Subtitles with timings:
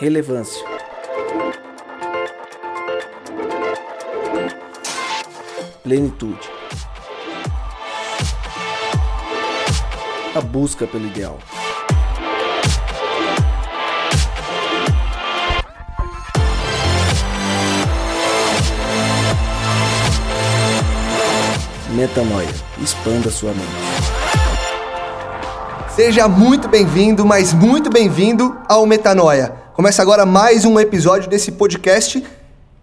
[0.00, 0.64] Relevância.
[5.82, 6.38] Plenitude.
[10.34, 11.38] A busca pelo ideal.
[21.90, 22.46] Metanoia.
[22.80, 24.17] Expanda sua mente.
[25.98, 29.52] Seja muito bem-vindo, mas muito bem-vindo ao Metanoia.
[29.74, 32.24] Começa agora mais um episódio desse podcast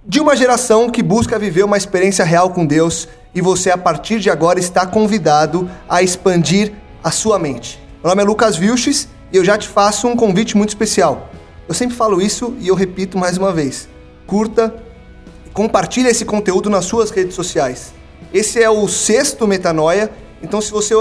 [0.05, 4.19] de uma geração que busca viver uma experiência real com Deus e você, a partir
[4.19, 7.81] de agora, está convidado a expandir a sua mente.
[8.03, 11.29] Meu nome é Lucas Vilches e eu já te faço um convite muito especial.
[11.69, 13.87] Eu sempre falo isso e eu repito mais uma vez.
[14.27, 14.75] Curta
[15.45, 17.93] e compartilhe esse conteúdo nas suas redes sociais.
[18.33, 20.11] Esse é o sexto Metanoia,
[20.43, 20.93] então se você,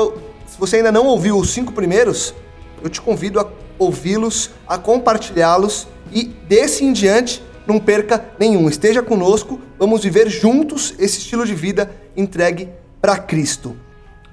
[0.55, 2.33] se você ainda não ouviu os cinco primeiros,
[2.81, 8.69] eu te convido a ouvi-los, a compartilhá-los e desse em diante não perca nenhum.
[8.69, 12.69] Esteja conosco, vamos viver juntos esse estilo de vida entregue
[13.01, 13.77] para Cristo.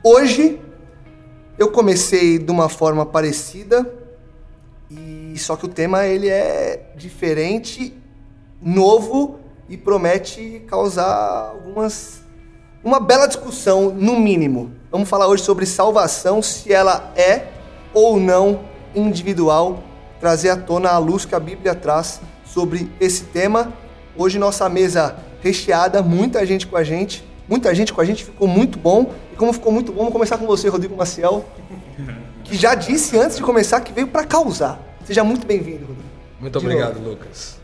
[0.03, 0.59] Hoje
[1.57, 3.91] eu comecei de uma forma parecida
[4.91, 7.95] e só que o tema ele é diferente,
[8.61, 12.21] novo e promete causar algumas
[12.83, 14.71] uma bela discussão, no mínimo.
[14.91, 17.47] Vamos falar hoje sobre salvação, se ela é
[17.93, 18.61] ou não
[18.95, 19.83] individual,
[20.19, 23.71] trazer à tona a luz que a Bíblia traz sobre esse tema.
[24.17, 28.47] Hoje nossa mesa recheada, muita gente com a gente, muita gente com a gente, ficou
[28.47, 29.13] muito bom.
[29.31, 31.45] E como ficou muito bom, vamos começar com você, Rodrigo Maciel,
[32.43, 34.79] que já disse antes de começar que veio para causar.
[35.05, 36.09] Seja muito bem-vindo, Rodrigo.
[36.39, 36.99] Muito obrigado.
[36.99, 37.60] Lucas.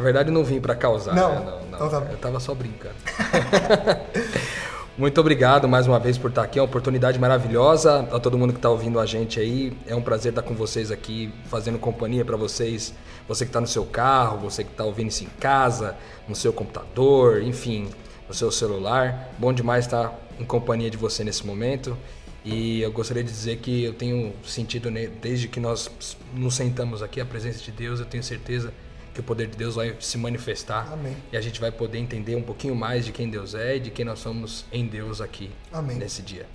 [0.00, 1.14] Na verdade, não vim para causar.
[1.14, 1.44] Não, né?
[1.44, 1.86] não, não.
[1.86, 2.94] Então tá eu tava só brincando.
[4.96, 8.08] Muito obrigado mais uma vez por estar aqui, é uma oportunidade maravilhosa.
[8.10, 10.90] A todo mundo que está ouvindo a gente aí, é um prazer estar com vocês
[10.90, 12.94] aqui, fazendo companhia para vocês.
[13.28, 15.94] Você que está no seu carro, você que está ouvindo isso em casa,
[16.26, 17.90] no seu computador, enfim,
[18.26, 19.28] no seu celular.
[19.38, 21.94] Bom demais estar em companhia de você nesse momento.
[22.42, 24.90] E eu gostaria de dizer que eu tenho sentido,
[25.20, 25.90] desde que nós
[26.32, 28.72] nos sentamos aqui, a presença de Deus, eu tenho certeza
[29.12, 31.16] que o poder de Deus vai se manifestar Amém.
[31.32, 33.90] e a gente vai poder entender um pouquinho mais de quem Deus é e de
[33.90, 35.96] quem nós somos em Deus aqui Amém.
[35.96, 36.46] nesse dia.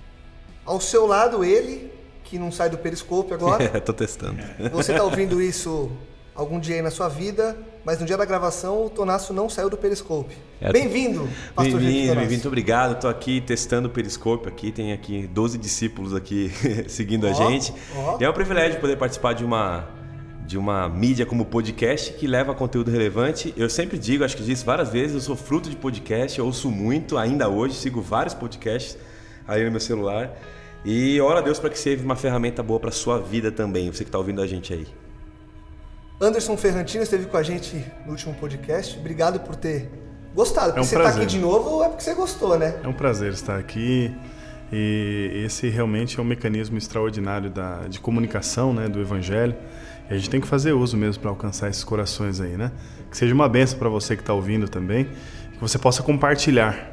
[0.64, 1.92] Ao seu lado, ele,
[2.24, 3.64] que não sai do periscope agora.
[3.74, 4.38] É, tô testando.
[4.72, 5.90] Você tá ouvindo isso
[6.34, 9.70] algum dia aí na sua vida, mas no dia da gravação o Tonasso não saiu
[9.70, 10.36] do periscope.
[10.60, 13.00] É, bem-vindo, pastor Bem-vindo, bem-vindo, obrigado.
[13.00, 16.50] Tô aqui testando o periscope aqui, tem aqui 12 discípulos aqui
[16.88, 17.72] seguindo Ó, a gente.
[17.96, 18.18] ó.
[18.20, 19.88] E é um privilégio poder participar de uma
[20.46, 23.52] de uma mídia como podcast que leva conteúdo relevante.
[23.56, 26.70] Eu sempre digo, acho que disse várias vezes, eu sou fruto de podcast, eu ouço
[26.70, 28.96] muito ainda hoje, sigo vários podcasts
[29.46, 30.30] aí no meu celular.
[30.84, 34.04] E ora a Deus para que seja uma ferramenta boa para sua vida também, você
[34.04, 34.86] que está ouvindo a gente aí.
[36.20, 38.96] Anderson Ferrantino esteve com a gente no último podcast.
[38.98, 39.90] Obrigado por ter
[40.34, 40.68] gostado.
[40.68, 41.22] Porque É um você tá prazer.
[41.22, 42.78] aqui de novo é porque você gostou, né?
[42.82, 44.14] É um prazer estar aqui
[44.72, 49.54] e esse realmente é um mecanismo extraordinário da, de comunicação né, do Evangelho.
[50.08, 52.70] E a gente tem que fazer uso mesmo para alcançar esses corações aí, né?
[53.10, 56.92] Que seja uma benção para você que está ouvindo também, que você possa compartilhar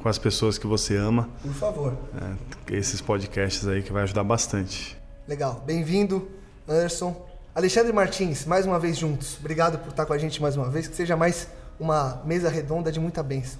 [0.00, 1.92] com as pessoas que você ama Por favor.
[2.12, 2.36] né,
[2.70, 4.96] esses podcasts aí que vai ajudar bastante.
[5.26, 5.62] Legal.
[5.66, 6.28] Bem-vindo,
[6.68, 7.26] Anderson.
[7.54, 9.38] Alexandre Martins, mais uma vez juntos.
[9.38, 10.88] Obrigado por estar com a gente mais uma vez.
[10.88, 11.48] Que seja mais
[11.78, 13.58] uma mesa redonda de muita bênção.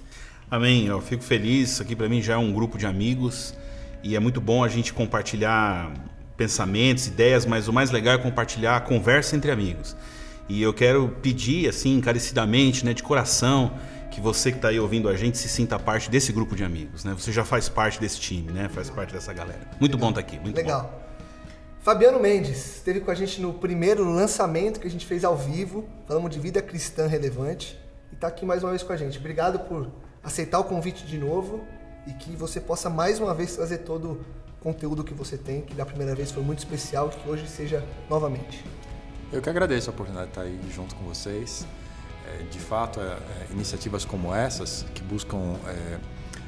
[0.49, 0.85] Amém.
[0.87, 1.71] Eu fico feliz.
[1.71, 3.53] Isso aqui para mim já é um grupo de amigos
[4.03, 5.91] e é muito bom a gente compartilhar
[6.37, 9.95] pensamentos, ideias, mas o mais legal é compartilhar a conversa entre amigos.
[10.47, 13.71] E eu quero pedir assim encarecidamente, né, de coração,
[14.11, 17.03] que você que está aí ouvindo a gente se sinta parte desse grupo de amigos,
[17.03, 17.13] né?
[17.17, 18.69] Você já faz parte desse time, né?
[18.69, 19.59] Faz parte dessa galera.
[19.79, 20.61] Muito bom estar aqui, muito bom.
[20.61, 21.01] Legal.
[21.81, 25.87] Fabiano Mendes esteve com a gente no primeiro lançamento que a gente fez ao vivo.
[26.07, 27.77] Falamos de vida cristã relevante.
[28.11, 29.19] E está aqui mais uma vez com a gente.
[29.19, 29.91] Obrigado por
[30.23, 31.63] aceitar o convite de novo
[32.07, 34.25] e que você possa mais uma vez trazer todo
[34.65, 38.65] conteúdo que você tem, que da primeira vez foi muito especial, que hoje seja novamente.
[39.31, 41.67] Eu que agradeço a oportunidade de estar aí junto com vocês.
[42.27, 45.55] É, de fato, é, é, iniciativas como essas, que buscam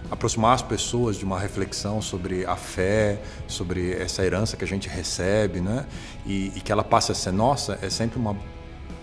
[0.09, 4.89] aproximar as pessoas de uma reflexão sobre a fé, sobre essa herança que a gente
[4.89, 5.85] recebe, né?
[6.25, 8.35] E, e que ela passe a ser nossa, é sempre uma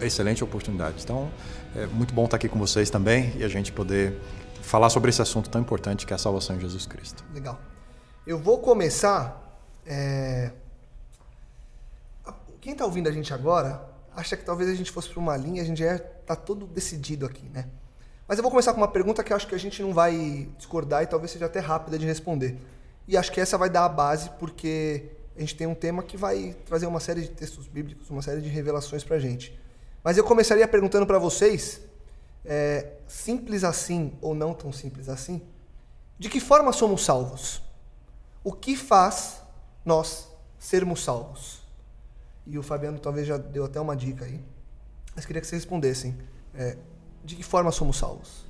[0.01, 0.97] excelente oportunidade.
[1.05, 1.31] Então,
[1.77, 4.19] é muito bom estar aqui com vocês também e a gente poder
[4.61, 7.23] falar sobre esse assunto tão importante que é a salvação em Jesus Cristo.
[7.33, 7.61] Legal.
[8.27, 9.61] Eu vou começar.
[9.87, 10.51] é,
[12.59, 13.87] Quem está ouvindo a gente agora
[14.17, 17.27] acha que talvez a gente fosse para uma linha, a gente já está todo decidido
[17.27, 17.69] aqui, né?
[18.27, 20.49] Mas eu vou começar com uma pergunta que eu acho que a gente não vai
[20.57, 22.57] discordar e talvez seja até rápida de responder.
[23.07, 26.17] E acho que essa vai dar a base porque a gente tem um tema que
[26.17, 29.61] vai trazer uma série de textos bíblicos, uma série de revelações para a gente.
[30.03, 31.83] Mas eu começaria perguntando para vocês,
[32.43, 35.43] é, simples assim ou não tão simples assim,
[36.19, 37.64] de que forma somos salvos?
[38.45, 39.43] O que faz
[39.85, 41.63] nós sermos salvos?
[42.47, 44.39] E o Fabiano talvez já deu até uma dica aí.
[45.17, 46.15] Mas queria que vocês respondessem.
[46.55, 46.77] É,
[47.25, 48.45] de que forma somos salvos?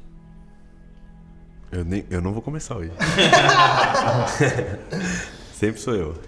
[1.70, 2.90] Eu, nem, eu não vou começar hoje.
[5.54, 6.20] Sempre sou eu.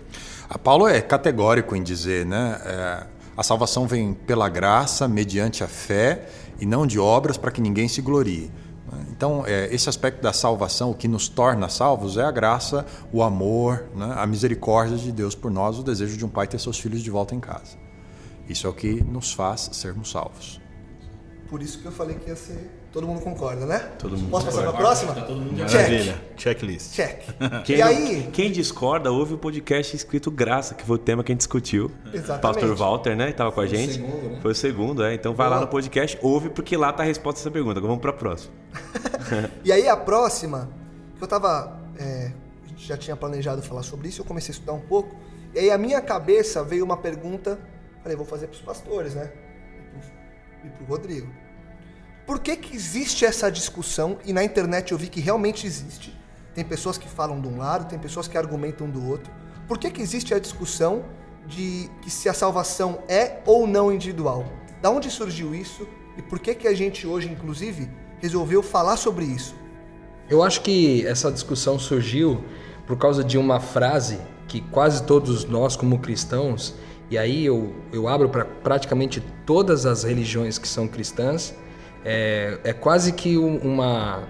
[0.49, 2.61] A Paulo é categórico em dizer, né?
[2.65, 6.29] é, a salvação vem pela graça, mediante a fé,
[6.61, 8.51] e não de obras para que ninguém se glorie.
[8.91, 9.06] Né?
[9.11, 13.23] Então, é, esse aspecto da salvação, o que nos torna salvos, é a graça, o
[13.23, 14.15] amor, né?
[14.17, 17.11] a misericórdia de Deus por nós, o desejo de um pai ter seus filhos de
[17.11, 17.77] volta em casa.
[18.49, 20.61] Isso é o que nos faz sermos salvos.
[21.49, 22.75] Por isso que eu falei que ia ser.
[22.96, 23.78] Todo mundo concorda, né?
[23.98, 25.04] Todo mundo Posso passar para a concorda.
[25.04, 25.12] próxima?
[25.12, 25.82] Tá Check.
[25.82, 26.22] Maravilha.
[26.34, 26.94] Checklist.
[26.94, 27.22] Check.
[27.66, 31.31] Quem, e aí, quem discorda, ouve o podcast escrito Graça, que foi o tema que
[31.31, 31.90] a gente discutiu.
[32.10, 32.40] Exatamente.
[32.40, 33.28] Pastor Walter, né?
[33.28, 33.93] Estava com a gente.
[33.93, 34.38] segundo, né?
[34.40, 35.12] Foi o segundo, é.
[35.12, 35.66] Então vai lá Boa.
[35.66, 37.78] no podcast, ouve, porque lá tá a resposta a essa pergunta.
[37.78, 38.54] Agora vamos para a próxima.
[39.62, 40.70] E aí a próxima,
[41.19, 41.78] que eu tava.
[41.98, 42.32] é,
[42.64, 45.14] a gente já tinha planejado falar sobre isso, eu comecei a estudar um pouco.
[45.54, 47.58] E aí a minha cabeça veio uma pergunta,
[48.02, 49.31] falei, vou fazer para os pastores, né?
[50.64, 51.28] E para o Rodrigo.
[52.26, 54.19] Por que, que existe essa discussão?
[54.25, 56.12] E na internet eu vi que realmente existe.
[56.52, 59.32] Tem pessoas que falam de um lado, tem pessoas que argumentam do outro.
[59.69, 61.05] Por que, que existe a discussão
[61.46, 64.44] de que se a salvação é ou não individual?
[64.82, 65.87] Da onde surgiu isso?
[66.17, 67.88] E por que, que a gente hoje, inclusive,
[68.19, 69.55] resolveu falar sobre isso?
[70.29, 72.43] Eu acho que essa discussão surgiu
[72.88, 74.19] por causa de uma frase
[74.49, 76.75] que quase todos nós, como cristãos,
[77.08, 81.55] e aí eu, eu abro para praticamente todas as religiões que são cristãs,
[82.06, 84.20] é, é quase que um- uma,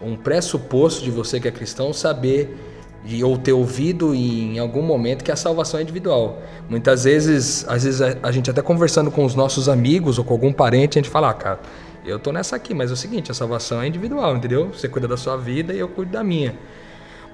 [0.00, 2.56] um pressuposto de você que é cristão saber
[3.04, 6.42] de, ou ter ouvido em algum momento que a salvação é individual.
[6.68, 10.32] Muitas vezes, às vezes a, a gente até conversando com os nossos amigos ou com
[10.32, 11.60] algum parente, a gente fala, ah, cara,
[12.06, 14.70] eu tô nessa aqui, mas é o seguinte, a salvação é individual, entendeu?
[14.72, 16.54] Você cuida da sua vida e eu cuido da minha.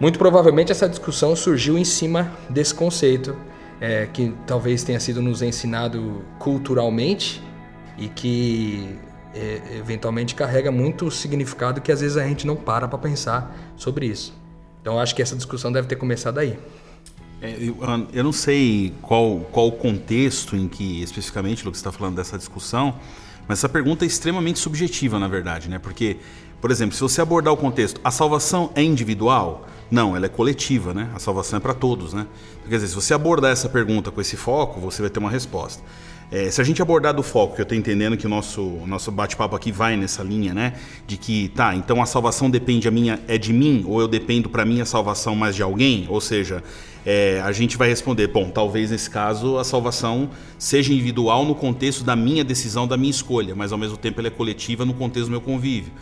[0.01, 3.37] Muito provavelmente essa discussão surgiu em cima desse conceito,
[3.81, 7.43] é, que talvez tenha sido nos ensinado culturalmente
[7.97, 8.99] e que
[9.35, 14.07] é, eventualmente carrega muito significado que às vezes a gente não para para pensar sobre
[14.07, 14.35] isso.
[14.81, 16.59] Então acho que essa discussão deve ter começado aí.
[17.41, 17.77] É, eu,
[18.13, 22.95] eu não sei qual, qual o contexto em que especificamente, Lucas, está falando dessa discussão,
[23.49, 25.79] mas essa pergunta é extremamente subjetiva, na verdade, né?
[25.79, 26.19] Porque,
[26.61, 29.67] por exemplo, se você abordar o contexto, a salvação é individual?
[29.91, 31.11] Não, ela é coletiva, né?
[31.15, 32.27] A salvação é para todos, né?
[32.69, 35.83] Quer dizer, se você abordar essa pergunta com esse foco, você vai ter uma resposta.
[36.35, 39.13] É, se a gente abordar do foco, que eu estou entendendo que o nosso, nosso
[39.13, 40.73] bate-papo aqui vai nessa linha, né?
[41.07, 44.49] De que, tá, então a salvação depende a minha, é de mim, ou eu dependo
[44.49, 46.07] para minha salvação mais de alguém?
[46.09, 46.65] Ou seja,
[47.05, 52.03] é, a gente vai responder, bom, talvez nesse caso a salvação seja individual no contexto
[52.03, 55.27] da minha decisão, da minha escolha, mas ao mesmo tempo ela é coletiva no contexto
[55.27, 55.93] do meu convívio.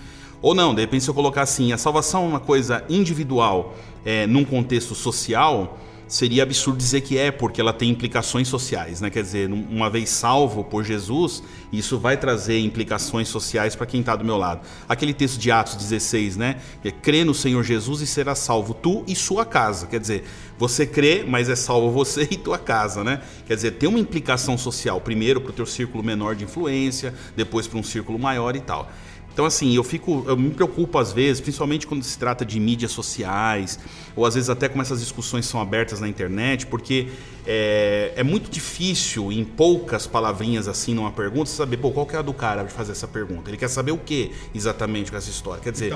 [0.41, 4.29] Ou não, de repente se eu colocar assim, a salvação é uma coisa individual é,
[4.29, 5.77] num contexto social,
[6.11, 9.09] seria absurdo dizer que é, porque ela tem implicações sociais, né?
[9.11, 11.41] Quer dizer, uma vez salvo por Jesus,
[11.73, 14.67] isso vai trazer implicações sociais para quem está do meu lado.
[14.89, 16.57] Aquele texto de Atos 16, né?
[16.85, 19.87] É, crê no Senhor Jesus e será salvo tu e sua casa.
[19.87, 20.25] Quer dizer,
[20.59, 23.23] você crê, mas é salvo você e tua casa, né?
[23.47, 27.69] Quer dizer, tem uma implicação social, primeiro para o teu círculo menor de influência, depois
[27.69, 28.91] para um círculo maior e tal.
[29.33, 32.91] Então, assim, eu fico, eu me preocupo às vezes, principalmente quando se trata de mídias
[32.91, 33.79] sociais,
[34.17, 37.07] ou às vezes até como essas discussões são abertas na internet, porque
[37.47, 42.19] é, é muito difícil, em poucas palavrinhas assim, numa pergunta, saber, pô, qual que é
[42.19, 43.49] a do cara de fazer essa pergunta?
[43.51, 45.63] Ele quer saber o que exatamente com essa história?
[45.63, 45.91] Quer dizer,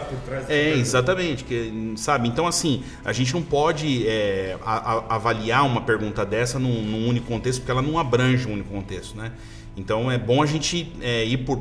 [0.48, 2.28] é, exatamente, que, sabe?
[2.28, 7.08] Então, assim, a gente não pode é, a- a- avaliar uma pergunta dessa num, num
[7.08, 9.32] único contexto, porque ela não abrange um único contexto, né?
[9.76, 11.60] Então é bom a gente é, ir por,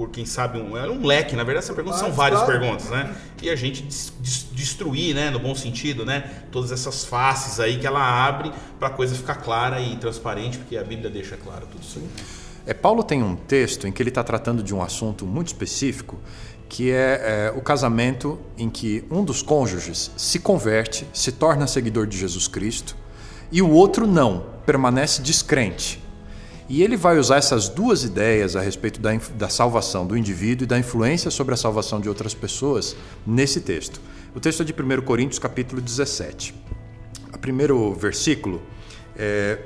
[0.00, 1.36] por quem sabe, um, é um leque.
[1.36, 2.58] Na verdade, essa pergunta são Vários, várias claro.
[2.58, 3.14] perguntas, né?
[3.42, 6.24] E a gente des- des- destruir, né, no bom sentido, né?
[6.50, 10.78] Todas essas faces aí que ela abre para a coisa ficar clara e transparente, porque
[10.78, 12.00] a Bíblia deixa claro tudo isso.
[12.66, 16.18] É, Paulo tem um texto em que ele está tratando de um assunto muito específico
[16.66, 22.06] que é, é, o casamento em que um dos cônjuges se converte, se torna seguidor
[22.06, 22.96] de Jesus Cristo,
[23.52, 26.02] e o outro não, permanece descrente.
[26.70, 30.66] E ele vai usar essas duas ideias a respeito da, da salvação do indivíduo e
[30.68, 32.94] da influência sobre a salvação de outras pessoas
[33.26, 34.00] nesse texto.
[34.36, 36.54] O texto é de 1 Coríntios, capítulo 17.
[37.34, 38.62] O primeiro versículo,
[39.16, 39.58] é,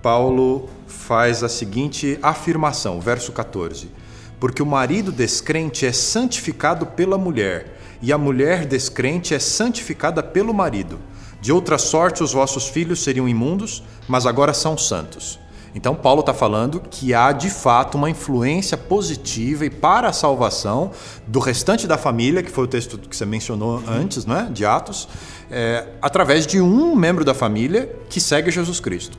[0.00, 3.90] Paulo faz a seguinte afirmação, verso 14:
[4.38, 10.54] Porque o marido descrente é santificado pela mulher, e a mulher descrente é santificada pelo
[10.54, 11.00] marido.
[11.40, 15.41] De outra sorte, os vossos filhos seriam imundos, mas agora são santos.
[15.74, 20.90] Então, Paulo está falando que há de fato uma influência positiva e para a salvação
[21.26, 25.08] do restante da família, que foi o texto que você mencionou antes, né, de Atos,
[25.50, 29.18] é, através de um membro da família que segue Jesus Cristo.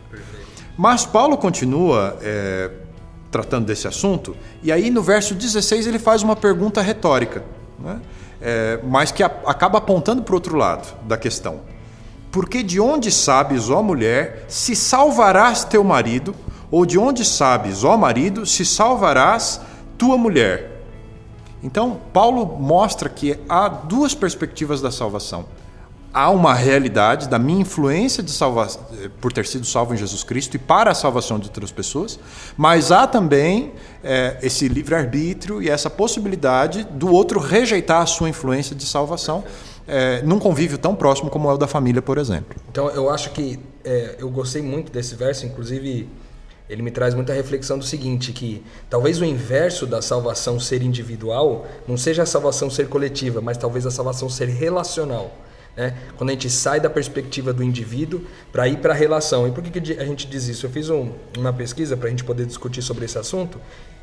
[0.77, 2.69] Mas Paulo continua é,
[3.31, 7.43] tratando desse assunto, e aí no verso 16 ele faz uma pergunta retórica,
[7.79, 7.99] né,
[8.39, 11.72] é, mas que a, acaba apontando para o outro lado da questão.
[12.33, 16.35] Porque de onde sabes, ó mulher, se salvarás teu marido,
[16.71, 19.61] ou de onde sabes, ó marido, se salvarás
[19.99, 20.81] tua mulher?
[21.61, 25.45] Então, Paulo mostra que há duas perspectivas da salvação.
[26.11, 28.67] Há uma realidade da minha influência de salva...
[29.21, 32.19] por ter sido salvo em Jesus Cristo e para a salvação de outras pessoas,
[32.57, 33.73] mas há também
[34.03, 39.43] é, esse livre-arbítrio e essa possibilidade do outro rejeitar a sua influência de salvação
[39.87, 42.55] é, num convívio tão próximo como é o da família, por exemplo.
[42.71, 46.09] Então eu acho que é, eu gostei muito desse verso, inclusive
[46.69, 51.67] ele me traz muita reflexão do seguinte, que talvez o inverso da salvação ser individual
[51.87, 55.31] não seja a salvação ser coletiva, mas talvez a salvação ser relacional.
[55.75, 55.95] Né?
[56.17, 58.21] Quando a gente sai da perspectiva do indivíduo
[58.51, 59.47] para ir para a relação.
[59.47, 60.65] E por que, que a gente diz isso?
[60.65, 63.59] Eu fiz um, uma pesquisa para a gente poder discutir sobre esse assunto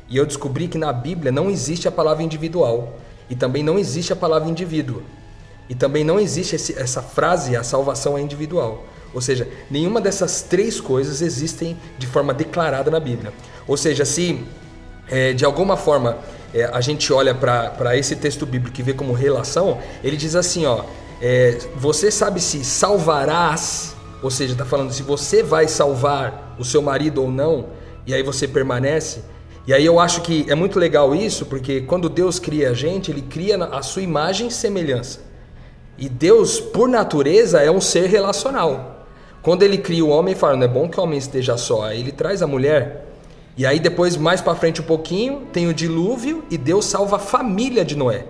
[0.09, 4.11] e eu descobri que na Bíblia não existe a palavra individual e também não existe
[4.11, 5.01] a palavra indivíduo.
[5.71, 8.83] E também não existe esse, essa frase, a salvação é individual.
[9.13, 13.31] Ou seja, nenhuma dessas três coisas existem de forma declarada na Bíblia.
[13.65, 14.43] Ou seja, se
[15.07, 16.17] é, de alguma forma
[16.53, 20.65] é, a gente olha para esse texto bíblico e vê como relação, ele diz assim:
[20.65, 20.83] ó,
[21.21, 26.81] é, você sabe se salvarás, ou seja, está falando se você vai salvar o seu
[26.81, 27.67] marido ou não,
[28.05, 29.21] e aí você permanece.
[29.65, 33.09] E aí eu acho que é muito legal isso, porque quando Deus cria a gente,
[33.09, 35.30] ele cria a sua imagem e semelhança.
[36.01, 39.05] E Deus, por natureza, é um ser relacional.
[39.43, 41.83] Quando ele cria o homem, fala: não é bom que o homem esteja só.
[41.83, 43.05] Aí ele traz a mulher.
[43.55, 47.19] E aí depois, mais para frente um pouquinho, tem o dilúvio e Deus salva a
[47.19, 48.25] família de Noé.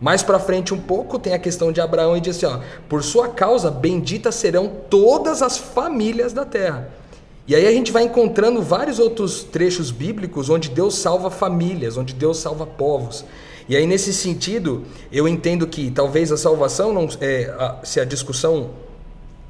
[0.00, 3.04] Mais para frente um pouco tem a questão de Abraão e diz assim: ó, por
[3.04, 6.88] sua causa benditas serão todas as famílias da terra.
[7.46, 12.12] E aí a gente vai encontrando vários outros trechos bíblicos onde Deus salva famílias, onde
[12.12, 13.24] Deus salva povos.
[13.68, 18.04] E aí, nesse sentido, eu entendo que talvez a salvação, não, é, a, se a
[18.04, 18.70] discussão.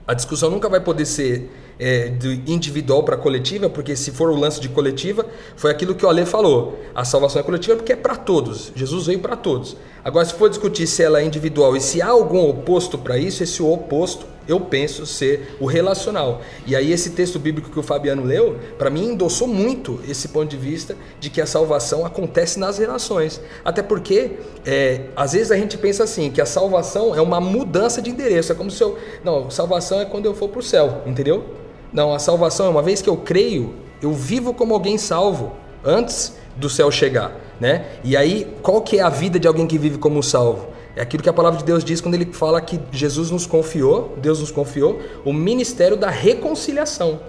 [0.07, 4.37] A discussão nunca vai poder ser é, de individual para coletiva, porque se for o
[4.37, 6.79] lance de coletiva, foi aquilo que o Ale falou.
[6.95, 8.71] A salvação é coletiva porque é para todos.
[8.75, 9.77] Jesus veio para todos.
[10.05, 13.43] Agora, se for discutir se ela é individual e se há algum oposto para isso,
[13.43, 16.43] esse oposto eu penso ser o relacional.
[16.67, 20.49] E aí esse texto bíblico que o Fabiano leu, para mim endossou muito esse ponto
[20.49, 23.41] de vista de que a salvação acontece nas relações.
[23.65, 24.33] Até porque
[24.67, 28.53] é, às vezes a gente pensa assim que a salvação é uma mudança de endereço.
[28.53, 31.45] É como se eu não, salvação é quando eu for para o céu, entendeu?
[31.93, 35.53] Não, a salvação é uma vez que eu creio, eu vivo como alguém salvo
[35.85, 37.87] antes do céu chegar, né?
[38.03, 40.74] E aí, qual que é a vida de alguém que vive como salvo?
[40.97, 44.17] É aquilo que a palavra de Deus diz quando ele fala que Jesus nos confiou,
[44.21, 47.21] Deus nos confiou, o ministério da reconciliação.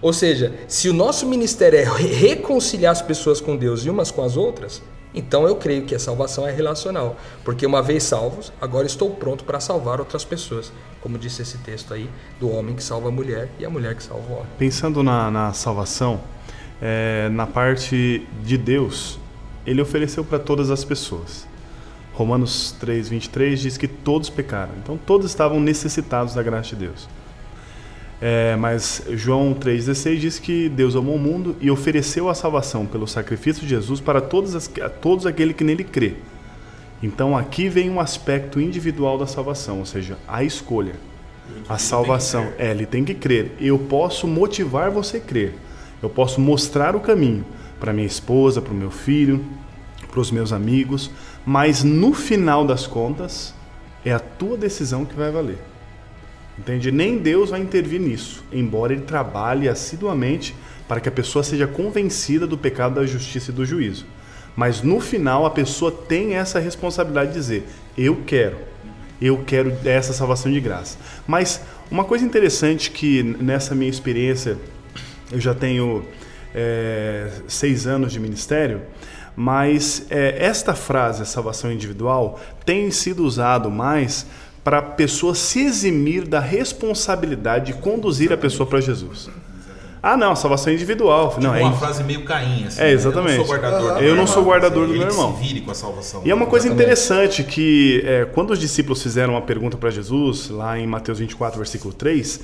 [0.00, 4.22] Ou seja, se o nosso ministério é reconciliar as pessoas com Deus e umas com
[4.22, 4.82] as outras,
[5.14, 9.42] então eu creio que a salvação é relacional, porque uma vez salvos, agora estou pronto
[9.42, 13.48] para salvar outras pessoas, como disse esse texto aí do homem que salva a mulher
[13.58, 14.46] e a mulher que salva o homem.
[14.58, 16.20] Pensando na, na salvação,
[16.80, 19.18] é, na parte de Deus,
[19.66, 21.46] ele ofereceu para todas as pessoas.
[22.18, 27.08] Romanos 3, 23 diz que todos pecaram, então todos estavam necessitados da graça de Deus.
[28.20, 33.06] É, mas João 3,16 diz que Deus amou o mundo e ofereceu a salvação pelo
[33.06, 34.68] sacrifício de Jesus para todos, as,
[35.00, 36.14] todos aquele que nele crê.
[37.00, 40.96] Então aqui vem um aspecto individual da salvação, ou seja, a escolha.
[41.68, 43.52] A salvação, é, ele tem que crer.
[43.60, 45.54] Eu posso motivar você a crer.
[46.02, 47.44] Eu posso mostrar o caminho
[47.78, 49.40] para minha esposa, para o meu filho,
[50.10, 51.10] para os meus amigos,
[51.48, 53.54] mas no final das contas
[54.04, 55.56] é a tua decisão que vai valer.
[56.58, 56.92] Entende?
[56.92, 60.54] Nem Deus vai intervir nisso, embora ele trabalhe assiduamente
[60.86, 64.04] para que a pessoa seja convencida do pecado, da justiça e do juízo.
[64.54, 68.58] Mas no final a pessoa tem essa responsabilidade de dizer: eu quero,
[69.18, 70.98] eu quero essa salvação de graça.
[71.26, 74.58] Mas uma coisa interessante que nessa minha experiência,
[75.32, 76.04] eu já tenho
[76.54, 78.82] é, seis anos de ministério,
[79.40, 84.26] mas é, esta frase, a salvação individual, tem sido usado mais
[84.64, 89.30] para a pessoa se eximir da responsabilidade de conduzir a pessoa para Jesus.
[90.02, 91.28] Ah, não, salvação individual.
[91.28, 92.80] Tipo não, é uma frase meio Caim, assim.
[92.80, 92.90] É, né?
[92.90, 93.38] exatamente.
[93.38, 95.36] Eu não sou guardador do Eu meu não sou irmão, guardador do meu irmão.
[95.36, 96.22] se vire com a salvação.
[96.24, 100.50] E é uma coisa interessante que é, quando os discípulos fizeram uma pergunta para Jesus,
[100.50, 102.40] lá em Mateus 24, versículo 3,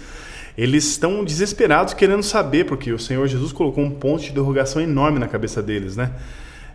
[0.56, 5.18] eles estão desesperados querendo saber, porque o Senhor Jesus colocou um ponto de interrogação enorme
[5.18, 6.12] na cabeça deles, né?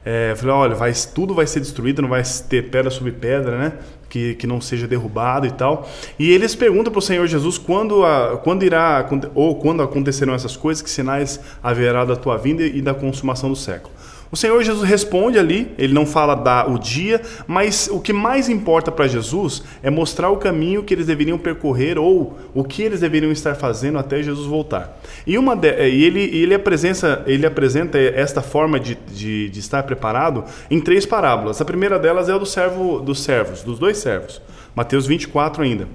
[0.05, 3.73] É, falou, olha, vai, tudo vai ser destruído, não vai ter pedra sobre pedra, né?
[4.09, 5.87] Que, que não seja derrubado e tal.
[6.17, 10.57] E eles perguntam para o Senhor Jesus quando, a, quando irá, ou quando acontecerão essas
[10.57, 13.93] coisas, que sinais haverá da tua vinda e da consumação do século.
[14.31, 18.47] O Senhor Jesus responde ali, ele não fala da, o dia, mas o que mais
[18.47, 22.99] importa para Jesus é mostrar o caminho que eles deveriam percorrer ou o que eles
[22.99, 25.01] deveriam estar fazendo até Jesus voltar.
[25.25, 29.81] E, uma de, e ele, ele, apresenta, ele apresenta esta forma de, de, de estar
[29.81, 31.59] preparado em três parábolas.
[31.59, 34.39] A primeira delas é a do servo, dos servos, dos dois servos.
[34.75, 35.87] Mateus 24 ainda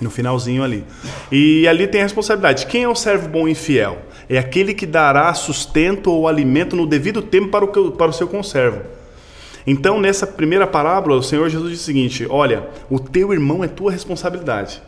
[0.00, 0.84] no finalzinho ali.
[1.30, 2.66] E ali tem a responsabilidade.
[2.66, 3.98] Quem é o servo bom e fiel?
[4.28, 8.28] É aquele que dará sustento ou alimento no devido tempo para o, para o seu
[8.28, 8.82] conservo.
[9.66, 13.68] Então, nessa primeira parábola, o Senhor Jesus diz o seguinte: Olha, o teu irmão é
[13.68, 14.82] tua responsabilidade.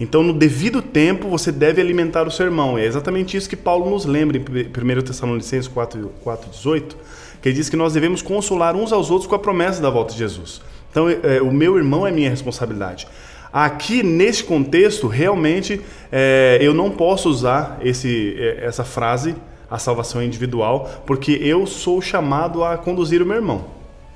[0.00, 2.78] Então, no devido tempo, você deve alimentar o seu irmão.
[2.78, 6.96] É exatamente isso que Paulo nos lembra em 1 Tessalonicenses 4, 4, 18,
[7.42, 10.12] que ele diz que nós devemos consolar uns aos outros com a promessa da volta
[10.12, 10.62] de Jesus.
[10.90, 13.08] Então, é, o meu irmão é minha responsabilidade.
[13.52, 15.80] Aqui, nesse contexto, realmente,
[16.12, 19.34] é, eu não posso usar esse, é, essa frase,
[19.70, 23.64] a salvação individual, porque eu sou chamado a conduzir o meu irmão.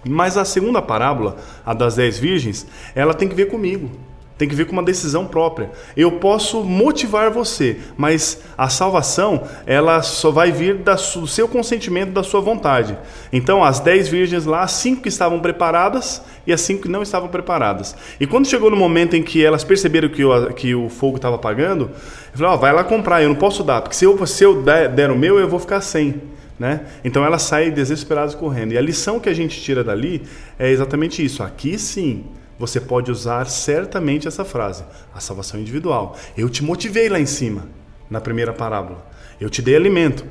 [0.05, 3.91] Mas a segunda parábola, a das dez virgens, ela tem que ver comigo.
[4.39, 5.71] Tem que ver com uma decisão própria.
[5.97, 12.23] Eu posso motivar você, mas a salvação ela só vai vir do seu consentimento, da
[12.23, 12.97] sua vontade.
[13.33, 17.29] Então, as dez virgens lá, cinco que estavam preparadas e as cinco que não estavam
[17.29, 17.95] preparadas.
[18.19, 21.37] E quando chegou no momento em que elas perceberam que o, que o fogo estava
[21.37, 21.91] apagando,
[22.35, 24.89] falei, ó, vai lá comprar, eu não posso dar, porque se eu, se eu der,
[24.89, 26.21] der o meu, eu vou ficar sem.
[26.59, 26.83] Né?
[27.05, 28.73] Então elas saem desesperadas correndo.
[28.73, 30.23] E a lição que a gente tira dali
[30.59, 31.43] é exatamente isso.
[31.43, 32.25] Aqui sim,
[32.63, 36.17] você pode usar certamente essa frase, a salvação individual.
[36.37, 37.67] Eu te motivei lá em cima,
[38.09, 39.05] na primeira parábola.
[39.41, 40.25] Eu te dei alimento.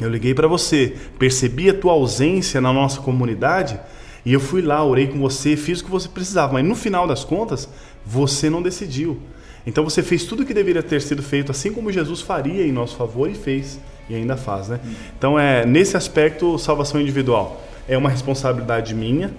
[0.00, 3.76] Eu liguei para você, percebi a tua ausência na nossa comunidade
[4.24, 6.52] e eu fui lá, orei com você, fiz o que você precisava.
[6.52, 7.68] Mas no final das contas,
[8.06, 9.18] você não decidiu.
[9.66, 12.70] Então você fez tudo o que deveria ter sido feito, assim como Jesus faria em
[12.70, 14.78] nosso favor e fez e ainda faz, né?
[15.18, 19.32] Então é nesse aspecto salvação individual é uma responsabilidade minha,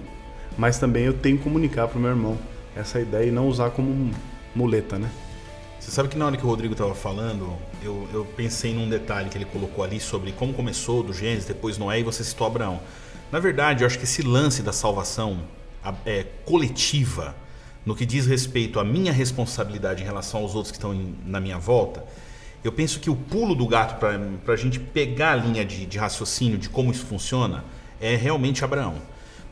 [0.56, 2.38] mas também eu tenho que comunicar para o meu irmão
[2.74, 4.10] essa ideia e não usar como
[4.54, 5.10] muleta, né?
[5.78, 9.28] Você sabe que na hora que o Rodrigo estava falando, eu, eu pensei num detalhe
[9.30, 12.80] que ele colocou ali sobre como começou do Gênesis, depois Noé e você citou Abraão.
[13.30, 15.42] Na verdade, eu acho que esse lance da salvação
[16.04, 17.36] é, coletiva,
[17.84, 20.92] no que diz respeito à minha responsabilidade em relação aos outros que estão
[21.24, 22.04] na minha volta,
[22.64, 25.98] eu penso que o pulo do gato para a gente pegar a linha de, de
[25.98, 27.64] raciocínio de como isso funciona
[28.00, 28.96] é realmente Abraão.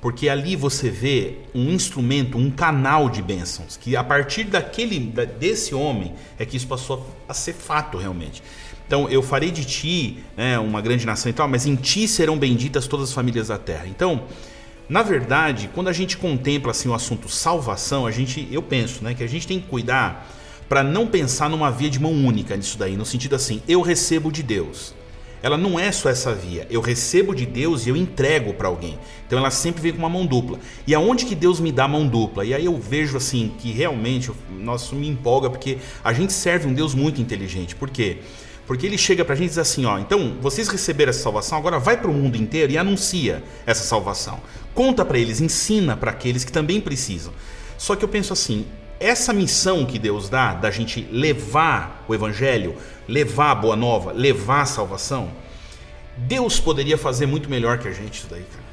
[0.04, 5.24] Porque ali você vê um instrumento, um canal de bênçãos, que a partir daquele da-
[5.24, 8.42] desse homem é que isso passou a ser fato realmente.
[8.86, 12.36] Então, eu farei de ti né, uma grande nação e tal, mas em ti serão
[12.36, 13.86] benditas todas as famílias da terra.
[13.86, 14.24] Então,
[14.90, 19.14] na verdade, quando a gente contempla assim o assunto salvação, a gente, eu penso, né,
[19.14, 20.30] que a gente tem que cuidar
[20.68, 24.30] para não pensar numa via de mão única nisso daí, no sentido assim, eu recebo
[24.30, 24.94] de Deus.
[25.44, 26.66] Ela não é só essa via.
[26.70, 28.98] Eu recebo de Deus e eu entrego para alguém.
[29.26, 30.58] Então ela sempre vem com uma mão dupla.
[30.86, 32.46] E aonde que Deus me dá mão dupla?
[32.46, 34.32] E aí eu vejo assim que realmente,
[34.74, 37.76] isso me empolga porque a gente serve um Deus muito inteligente.
[37.76, 38.20] Por quê?
[38.66, 41.78] Porque ele chega pra gente e diz assim, ó, então vocês receberam essa salvação, agora
[41.78, 44.40] vai pro mundo inteiro e anuncia essa salvação.
[44.72, 47.34] Conta pra eles, ensina para aqueles que também precisam.
[47.76, 48.64] Só que eu penso assim,
[48.98, 52.76] essa missão que Deus dá da gente levar o evangelho,
[53.08, 55.30] levar a boa nova, levar a salvação,
[56.16, 58.64] Deus poderia fazer muito melhor que a gente isso daí, cara.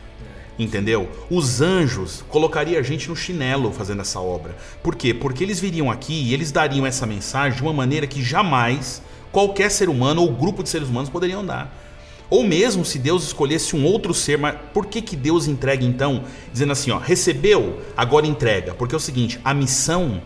[0.60, 1.10] Entendeu?
[1.30, 4.56] Os anjos colocaria a gente no chinelo fazendo essa obra.
[4.84, 5.14] Por quê?
[5.14, 9.72] Porque eles viriam aqui e eles dariam essa mensagem de uma maneira que jamais qualquer
[9.72, 11.74] ser humano ou grupo de seres humanos poderiam dar.
[12.32, 16.24] Ou mesmo se Deus escolhesse um outro ser, mas por que, que Deus entrega então?
[16.52, 18.74] Dizendo assim, ó, recebeu, agora entrega.
[18.74, 20.22] Porque é o seguinte, a missão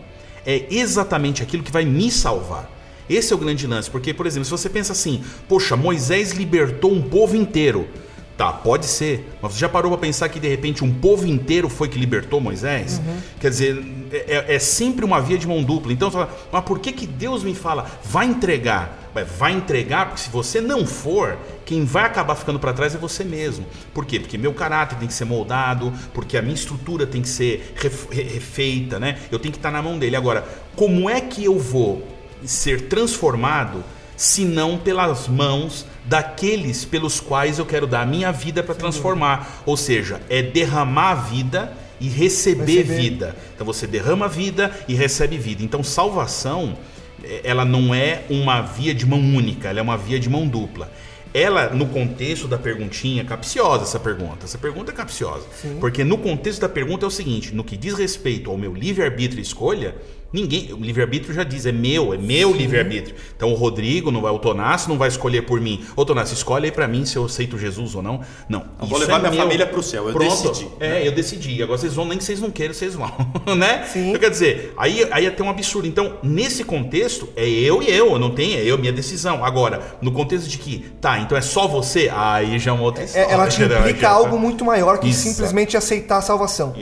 [0.46, 2.70] é exatamente aquilo que vai me salvar.
[3.10, 6.92] Esse é o grande lance, porque, por exemplo, se você pensa assim, poxa, Moisés libertou
[6.92, 7.88] um povo inteiro.
[8.36, 9.32] Tá, pode ser.
[9.40, 12.38] Mas você já parou para pensar que de repente um povo inteiro foi que libertou
[12.38, 13.00] Moisés?
[13.40, 15.90] Quer dizer, é, é sempre uma via de mão dupla.
[15.90, 19.10] Então, você fala, mas por que, que Deus me fala, vai entregar?
[19.38, 23.24] Vai entregar, porque se você não for, quem vai acabar ficando para trás é você
[23.24, 23.64] mesmo.
[23.94, 24.20] Por quê?
[24.20, 28.06] Porque meu caráter tem que ser moldado, porque a minha estrutura tem que ser ref-
[28.10, 29.16] re- refeita, né?
[29.32, 30.14] Eu tenho que estar na mão dele.
[30.16, 30.46] Agora,
[30.76, 32.06] como é que eu vou
[32.44, 33.82] ser transformado
[34.14, 39.62] se não pelas mãos daqueles pelos quais eu quero dar a minha vida para transformar?
[39.66, 43.00] Ou seja, é derramar a vida e receber, Receber.
[43.00, 43.36] vida.
[43.54, 45.62] Então você derrama vida e recebe vida.
[45.62, 46.76] Então salvação,
[47.22, 50.46] eh, ela não é uma via de mão única, ela é uma via de mão
[50.46, 50.90] dupla.
[51.34, 54.46] Ela, no contexto da perguntinha, capciosa essa pergunta.
[54.46, 55.44] Essa pergunta é capciosa.
[55.80, 59.38] Porque no contexto da pergunta é o seguinte: no que diz respeito ao meu livre-arbítrio
[59.38, 59.94] e escolha,
[60.32, 60.72] ninguém.
[60.72, 63.14] O livre-arbítrio já diz, é meu, é meu livre-arbítrio.
[63.36, 65.84] Então o Rodrigo, não vai, o Tonassi não vai escolher por mim.
[65.94, 68.20] Ô Tonassi, escolhe aí pra mim se eu aceito Jesus ou não.
[68.48, 68.64] Não.
[68.80, 69.40] Eu vou levar é minha meu.
[69.40, 70.48] família pro céu, eu Pronto.
[70.48, 70.68] decidi.
[70.80, 71.62] É, eu decidi.
[71.62, 73.10] Agora vocês vão, nem que vocês não queiram, vocês vão.
[73.56, 73.84] né?
[73.84, 74.08] Sim.
[74.08, 75.88] Então, quer dizer, aí, aí é até um absurdo.
[75.88, 79.44] Então, nesse contexto, é eu e eu, eu não tenho, é eu, minha decisão.
[79.44, 83.04] Agora, no contexto de que, tá, então é só você, aí já é uma outra
[83.04, 83.26] história.
[83.28, 83.80] É, ela te entendeu?
[83.86, 85.28] implica algo muito maior que Exato.
[85.28, 86.74] simplesmente aceitar a salvação.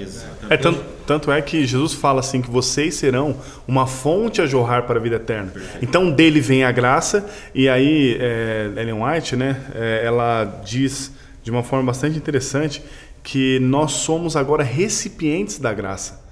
[0.48, 3.36] É, tanto, tanto é que Jesus fala assim que vocês serão
[3.66, 5.52] uma fonte a jorrar para a vida eterna.
[5.82, 9.60] Então dele vem a graça e aí é, Ellen White, né?
[9.74, 11.12] é, ela diz
[11.42, 12.82] de uma forma bastante interessante
[13.22, 16.22] que nós somos agora recipientes da graça.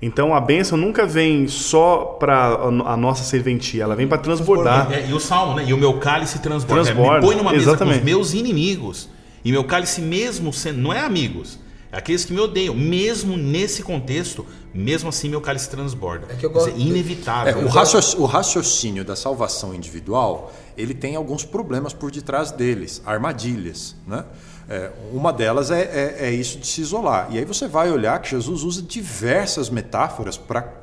[0.00, 4.90] Então a bênção nunca vem só para a nossa serventia, ela vem para transbordar.
[4.92, 5.64] É, e o salmo, né?
[5.66, 6.82] E o meu cálice transborda.
[6.82, 7.98] Transborda, Me põe numa mesa com exatamente.
[7.98, 9.08] os meus inimigos.
[9.44, 10.80] E meu cálice, mesmo sendo.
[10.80, 11.58] Não é amigos.
[11.92, 12.74] É aqueles que me odeiam.
[12.74, 16.26] Mesmo nesse contexto, mesmo assim meu cálice transborda.
[16.30, 17.60] É que eu Quer dizer, gosto- inevitável.
[17.60, 23.02] É, o, raciocínio, o raciocínio da salvação individual, ele tem alguns problemas por detrás deles,
[23.04, 24.24] armadilhas, né?
[24.70, 27.28] É, uma delas é, é- é isso de se isolar.
[27.30, 30.80] E aí você vai olhar que Jesus usa diversas metáforas para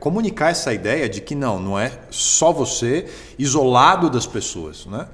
[0.00, 3.06] comunicar essa ideia de que não, não é só você
[3.38, 5.08] isolado das pessoas, né?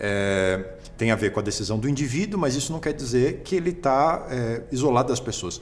[0.00, 0.64] É,
[1.02, 3.70] tem a ver com a decisão do indivíduo, mas isso não quer dizer que ele
[3.70, 4.24] está
[4.70, 5.60] isolado das pessoas.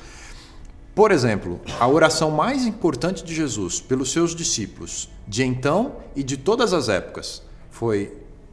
[0.95, 6.37] Por exemplo, a oração mais importante de Jesus pelos seus discípulos, de então e de
[6.37, 8.13] todas as épocas, foi: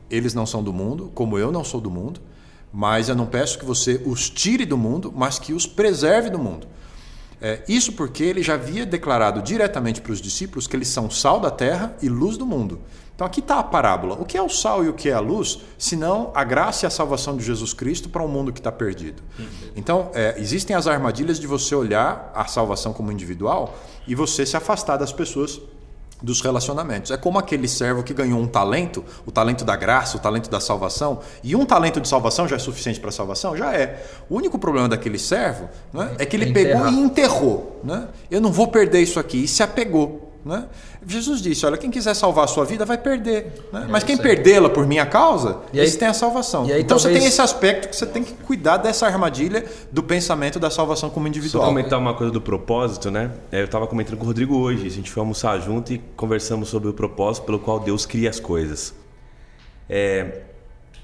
[0.09, 2.21] Eles não são do mundo, como eu não sou do mundo,
[2.71, 6.39] mas eu não peço que você os tire do mundo, mas que os preserve do
[6.39, 6.67] mundo.
[7.41, 11.41] É, isso porque ele já havia declarado diretamente para os discípulos que eles são sal
[11.41, 12.79] da terra e luz do mundo.
[13.17, 14.13] Então aqui está a parábola.
[14.13, 16.87] O que é o sal e o que é a luz, senão a graça e
[16.87, 19.23] a salvação de Jesus Cristo para um mundo que está perdido?
[19.75, 23.75] Então é, existem as armadilhas de você olhar a salvação como individual
[24.07, 25.59] e você se afastar das pessoas
[26.21, 27.09] dos relacionamentos.
[27.09, 30.59] É como aquele servo que ganhou um talento, o talento da graça, o talento da
[30.59, 33.57] salvação, e um talento de salvação já é suficiente para a salvação?
[33.57, 34.05] Já é.
[34.29, 37.81] O único problema daquele servo né, é que ele É pegou e enterrou.
[37.83, 38.07] Né?
[38.29, 40.26] Eu não vou perder isso aqui, e se apegou.
[40.47, 40.65] Né?
[41.05, 43.67] Jesus disse: Olha, quem quiser salvar a sua vida vai perder.
[43.73, 43.85] Né?
[43.89, 44.21] Mas quem aí.
[44.21, 46.63] perdê-la por minha causa, E aí- esse tem a salvação.
[46.63, 50.01] aí então você talvez- tem esse aspecto que você tem que cuidar dessa armadilha do
[50.01, 51.65] pensamento da salvação como Só individual.
[51.65, 53.31] comentar uma coisa do propósito, né?
[53.51, 56.69] É, Eu estava comentando com o Rodrigo hoje, a gente foi almoçar junto e conversamos
[56.69, 58.93] sobre o propósito pelo qual Deus cria as coisas.
[59.89, 60.41] É,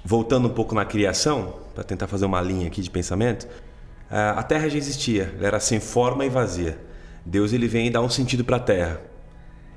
[0.06, 3.48] voltando um pouco na criação, para tentar fazer uma linha aqui de pensamento,
[4.10, 6.78] a a Terra já existia, ela era sem forma e vazia.
[7.26, 9.00] Deus ele vem e dá um sentido para a Terra.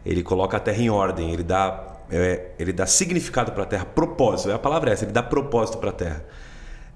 [0.07, 3.85] Ele coloca a Terra em ordem, ele dá, é, ele dá significado para a Terra,
[3.85, 6.25] propósito, é a palavra essa, ele dá propósito para a Terra.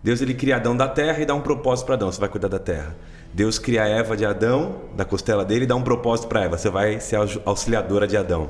[0.02, 2.48] Deus ele cria Adão da terra e dá um propósito para Adão, você vai cuidar
[2.48, 2.96] da terra.
[3.34, 6.70] Deus cria Eva de Adão, da costela dele, e dá um propósito para Eva, você
[6.70, 8.48] vai ser auxiliadora de Adão.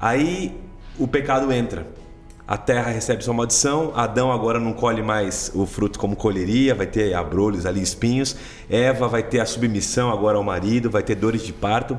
[0.00, 0.60] Aí
[0.98, 1.86] o pecado entra.
[2.46, 6.86] A terra recebe sua maldição, Adão agora não colhe mais o fruto como colheria, vai
[6.86, 8.36] ter abrolhos ali, espinhos.
[8.70, 11.98] Eva vai ter a submissão agora ao marido, vai ter dores de parto.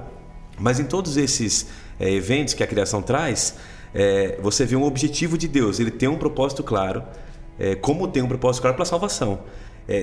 [0.60, 1.68] Mas em todos esses
[2.00, 3.56] eh, eventos que a criação traz,
[3.94, 7.04] eh, você vê um objetivo de Deus, ele tem um propósito claro,
[7.58, 9.40] eh, como tem um propósito claro para a salvação.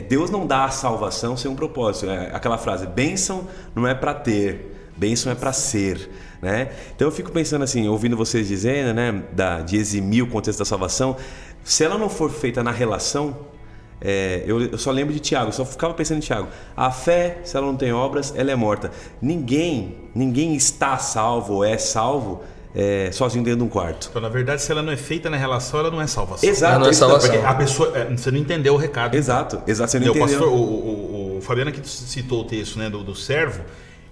[0.08, 2.10] Deus não dá a salvação sem um propósito.
[2.10, 6.10] É aquela frase, bênção não é para ter, bênção é para ser.
[6.42, 6.72] Né?
[6.92, 10.64] Então eu fico pensando assim, ouvindo vocês dizendo, né, da, de eximir o contexto da
[10.64, 11.16] salvação,
[11.62, 13.46] se ela não for feita na relação,
[14.00, 16.48] é, eu, eu só lembro de Tiago, eu só ficava pensando em Tiago.
[16.76, 18.90] A fé, se ela não tem obras, ela é morta.
[19.20, 22.42] Ninguém, ninguém está salvo ou é salvo
[22.74, 24.08] é, sozinho dentro de um quarto.
[24.10, 26.48] Então, na verdade, se ela não é feita na relação, ela não é salvação.
[26.48, 27.30] Exato, Ela não é salvação.
[27.30, 27.96] Porque a pessoa.
[27.96, 29.14] é, Você não entendeu o recado.
[29.16, 29.90] Exato, exato.
[29.90, 30.28] Você não Entendeu?
[30.28, 33.62] Pastor, o, o, o Fabiano aqui citou o texto né, do, do servo,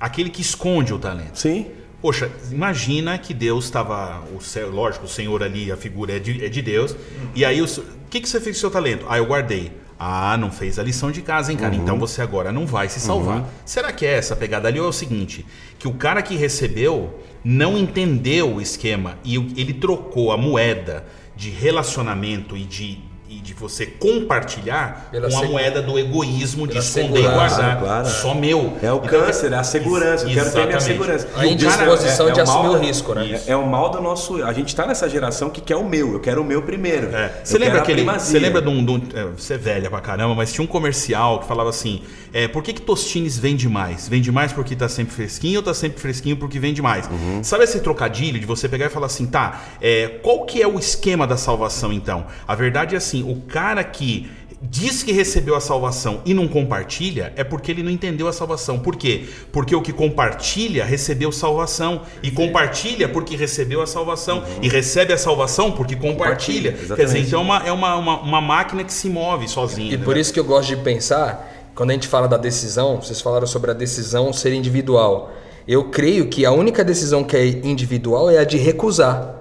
[0.01, 1.38] aquele que esconde o talento.
[1.38, 1.66] Sim.
[2.01, 4.23] Poxa, imagina que Deus estava.
[4.33, 6.97] O lógico, o Senhor ali, a figura é de, é de Deus.
[7.35, 7.68] E aí, o, o
[8.14, 9.07] que, que você fez com o seu talento?
[9.09, 9.72] Ah, eu guardei.
[9.98, 11.74] Ah, não fez a lição de casa, hein, cara?
[11.74, 13.48] Então você agora não vai se salvar.
[13.64, 15.44] Será que é essa pegada ali ou é o seguinte?
[15.79, 21.50] Que o cara que recebeu não entendeu o esquema e ele trocou a moeda de
[21.50, 22.98] relacionamento e de,
[23.37, 27.79] e de você compartilhar Pela com a moeda do egoísmo de esconder e guardar.
[27.81, 28.09] claro.
[28.09, 28.77] Só meu.
[28.83, 30.25] É o Então, câncer, é a segurança.
[30.29, 31.29] Eu quero ter minha segurança.
[31.37, 33.40] A E o indisposição de o assumir o risco, né?
[33.47, 34.42] É, é o mal do nosso.
[34.44, 36.12] A gente tá nessa geração que quer o meu.
[36.12, 37.14] Eu quero o meu primeiro.
[37.14, 37.40] É.
[37.42, 38.05] Você lembra aquele.
[38.05, 38.85] Você lembra de um.
[38.85, 42.03] de um- é, você é velha pra caramba, mas tinha um comercial que falava assim:
[42.33, 44.09] é, por que, que Tostines vende mais?
[44.09, 47.07] Vende mais porque tá sempre fresquinho ou tá sempre fresquinho porque vende mais?
[47.09, 47.42] Uhum.
[47.42, 50.79] Sabe esse trocadilho de você pegar e falar assim, tá, é, qual que é o
[50.79, 52.27] esquema da salvação então?
[52.47, 54.31] A verdade é assim: o cara que
[54.71, 58.79] diz que recebeu a salvação e não compartilha é porque ele não entendeu a salvação.
[58.79, 59.25] Por quê?
[59.53, 65.19] Porque o que compartilha recebeu salvação e compartilha porque recebeu a salvação e recebe a
[65.19, 66.73] salvação porque compartilha.
[66.73, 69.95] Compartilha, Quer dizer, então é uma, é uma, uma, uma máquina que se move sozinha.
[69.95, 73.21] E por isso que eu gosto de pensar, quando a gente fala da decisão, vocês
[73.21, 75.33] falaram sobre a decisão ser individual.
[75.67, 79.35] Eu creio que a única decisão que é individual é a de recusar,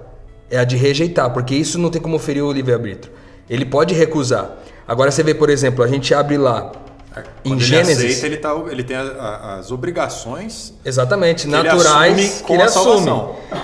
[0.50, 3.12] é a de rejeitar, porque isso não tem como ferir o livre-arbítrio.
[3.48, 4.58] Ele pode recusar.
[4.86, 6.72] Agora você vê, por exemplo, a gente abre lá
[7.44, 8.04] em Quando ele Gênesis.
[8.04, 13.10] aceita, ele, tá, ele tem a- as obrigações Exatamente, ele naturais assume que ele assume.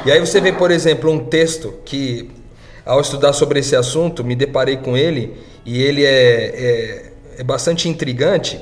[0.07, 2.31] E aí você vê, por exemplo, um texto que,
[2.87, 7.89] ao estudar sobre esse assunto, me deparei com ele e ele é, é, é bastante
[7.89, 8.61] intrigante,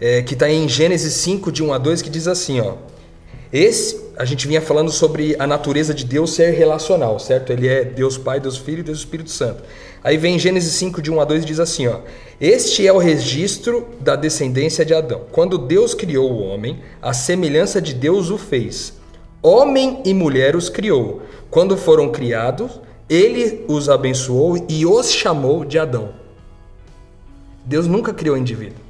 [0.00, 2.74] é, que está em Gênesis 5, de 1 a 2, que diz assim, ó.
[3.52, 7.52] Esse, a gente vinha falando sobre a natureza de Deus ser relacional, certo?
[7.52, 9.62] Ele é Deus Pai, Deus Filho e Deus Espírito Santo.
[10.02, 12.00] Aí vem Gênesis 5, de 1 a 2 e diz assim, ó.
[12.40, 15.22] Este é o registro da descendência de Adão.
[15.30, 18.94] Quando Deus criou o homem, a semelhança de Deus o fez.
[19.42, 21.22] Homem e mulher os criou.
[21.50, 26.10] Quando foram criados, ele os abençoou e os chamou de Adão.
[27.64, 28.80] Deus nunca criou indivíduo.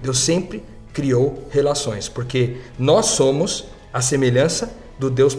[0.00, 5.36] Deus sempre criou relações, porque nós somos a semelhança do Deus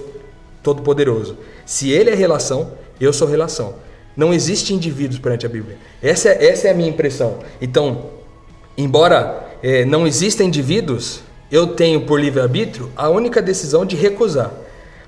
[0.63, 1.37] Todo-Poderoso.
[1.65, 3.75] Se Ele é relação, eu sou relação.
[4.15, 5.77] Não existe indivíduos perante a Bíblia.
[6.01, 7.39] Essa é, essa é a minha impressão.
[7.61, 8.09] Então,
[8.77, 14.51] embora eh, não existam indivíduos, eu tenho por livre-arbítrio a única decisão de recusar.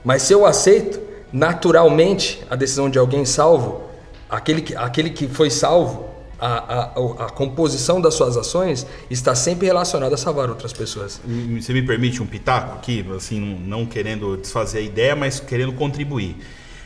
[0.04, 0.99] Mas se eu aceito,
[1.32, 3.84] naturalmente, a decisão de alguém salvo,
[4.30, 6.09] aquele que, aquele que foi salvo,
[6.39, 11.19] a, a, a composição das suas ações está sempre relacionada a salvar outras pessoas.
[11.60, 15.73] Você me permite um pitaco aqui, assim, não não querendo desfazer a ideia, mas querendo
[15.73, 16.36] contribuir.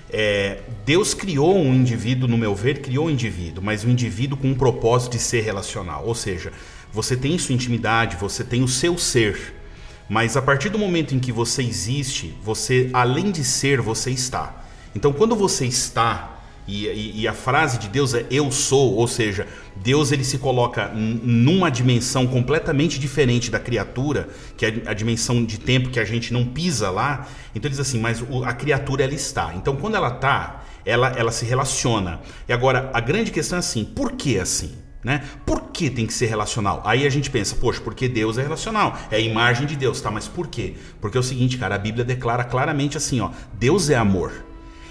[0.10, 4.50] É, Deus criou um indivíduo, no meu ver, criou um indivíduo, mas um indivíduo com
[4.50, 6.06] um propósito de ser relacional.
[6.06, 6.52] Ou seja,
[6.92, 9.56] você tem sua intimidade, você tem o seu ser.
[10.08, 14.64] Mas a partir do momento em que você existe, você, além de ser, você está.
[14.96, 16.33] Então, quando você está,
[16.68, 20.38] e, e- e a frase de Deus é eu sou, ou seja, Deus ele se
[20.38, 26.06] coloca numa dimensão completamente diferente da criatura, que é a dimensão de tempo que a
[26.06, 27.28] gente não pisa lá.
[27.56, 29.54] Então ele diz assim, mas o- a criatura ela está.
[29.56, 32.22] Então quando ela está, ela, ela se relaciona.
[32.48, 34.72] E agora a grande questão é assim, por que assim?
[35.04, 35.22] Né?
[35.46, 36.82] Por que tem que ser relacional?
[36.86, 40.10] Aí a gente pensa, poxa, porque Deus é relacional, é a imagem de Deus, tá?
[40.10, 40.76] Mas por quê?
[41.02, 44.32] Porque é o seguinte, cara, a Bíblia declara claramente assim, ó, Deus é amor.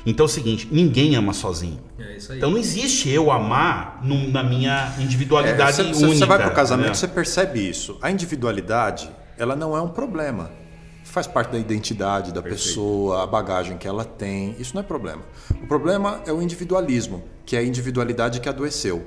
[0.04, 1.80] Então é o seguinte, ninguém ama sozinho.
[1.98, 2.38] É isso aí.
[2.38, 6.18] Então não existe eu amar num- na minha É, individualidade você, você- única.
[6.18, 6.94] você vai para o casamento, né?
[6.94, 7.96] você percebe isso.
[8.02, 10.50] A individualidade, ela não é um problema.
[11.04, 14.56] Faz parte da identidade da pessoa, a bagagem que ela tem.
[14.58, 15.22] Isso não é problema.
[15.62, 19.06] O problema é o individualismo, que é a individualidade que adoeceu.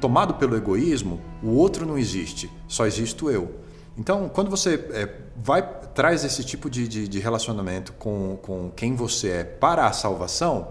[0.00, 3.54] Tomado pelo egoísmo, o outro não existe, só existe o eu.
[3.98, 5.08] Então, quando você é,
[5.42, 5.62] vai
[5.94, 10.68] traz esse tipo de, de, de relacionamento com, com quem você é para a salvação,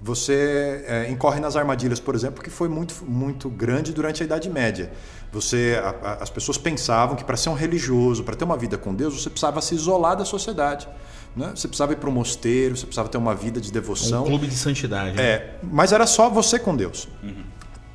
[0.00, 4.50] você é, incorre nas armadilhas, por exemplo, que foi muito, muito grande durante a Idade
[4.50, 4.92] Média.
[5.32, 8.76] Você, a- a- as pessoas pensavam que para ser um religioso, para ter uma vida
[8.76, 10.86] com Deus, você precisava se isolar da sociedade.
[11.34, 11.52] Né?
[11.54, 14.22] Você precisava ir para o mosteiro, você precisava ter uma vida de devoção.
[14.24, 15.16] Um clube de santidade.
[15.16, 15.22] né?
[15.22, 17.08] É, mas era só você com Deus.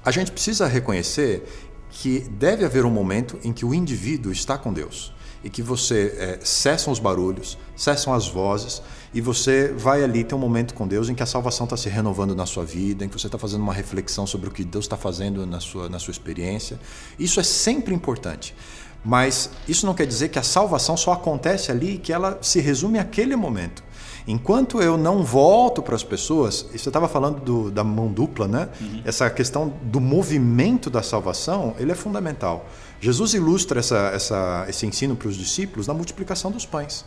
[0.04, 1.44] A gente precisa reconhecer
[1.90, 6.16] que deve haver um momento em que o indivíduo está com Deus e que você
[6.18, 8.82] é, cessam os barulhos, cessam as vozes
[9.14, 11.90] e você vai ali ter um momento com Deus em que a salvação está se
[11.90, 14.86] renovando na sua vida, em que você está fazendo uma reflexão sobre o que Deus
[14.86, 16.80] está fazendo na sua, na sua experiência.
[17.20, 18.56] Isso é sempre importante.
[19.04, 22.60] Mas isso não quer dizer que a salvação só acontece ali e que ela se
[22.62, 23.84] resume àquele momento.
[24.28, 28.70] Enquanto eu não volto para as pessoas, você estava falando do- da mão dupla, né?
[29.04, 32.68] Essa questão do movimento da salvação, ele é fundamental.
[33.02, 37.04] Jesus ilustra essa, essa, esse ensino para os discípulos na multiplicação dos pães.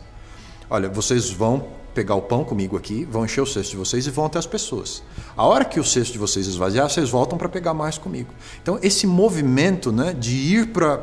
[0.69, 4.11] Olha, vocês vão pegar o pão comigo aqui, vão encher o cesto de vocês e
[4.11, 5.01] vão até as pessoas.
[5.37, 8.33] A hora que o cesto de vocês esvaziar, vocês voltam para pegar mais comigo.
[8.61, 11.01] Então, esse movimento né, de ir para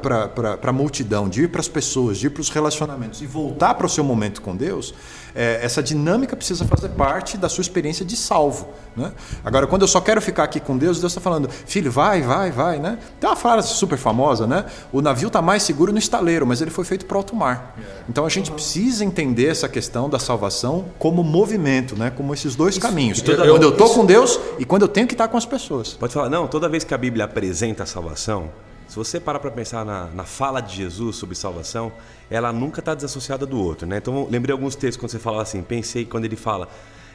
[0.63, 3.87] a multidão, de ir para as pessoas, de ir para os relacionamentos e voltar para
[3.87, 4.93] o seu momento com Deus,
[5.35, 8.69] é, essa dinâmica precisa fazer parte da sua experiência de salvo.
[8.97, 9.11] Né?
[9.45, 12.51] Agora, quando eu só quero ficar aqui com Deus, Deus está falando, filho, vai, vai,
[12.51, 12.79] vai.
[12.79, 12.99] Né?
[13.19, 14.67] Tem uma frase super famosa, né?
[14.93, 17.77] O navio está mais seguro no estaleiro, mas ele foi feito para alto mar.
[18.09, 22.11] Então a gente precisa entender essa questão da salvação como movimento, né?
[22.15, 23.21] como esses dois caminhos.
[23.23, 25.37] toda- quando eu eu- estou isso- com Deus e quando eu tenho que estar com
[25.37, 25.95] as pessoas.
[25.95, 28.51] Pode falar, não, toda vez que a Bíblia apresenta a salvação,
[28.93, 31.91] se você parar para pensar na, na fala de Jesus sobre salvação,
[32.31, 33.97] ela nunca está desassociada do outro, né?
[33.97, 36.69] Então, lembrei alguns textos quando você fala assim, pensei quando ele fala,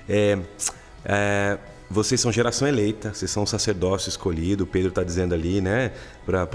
[0.10, 0.40] é,
[1.06, 5.92] é, vocês são geração eleita, vocês são um sacerdócio escolhido, Pedro está dizendo ali, né?
[6.26, 6.46] Para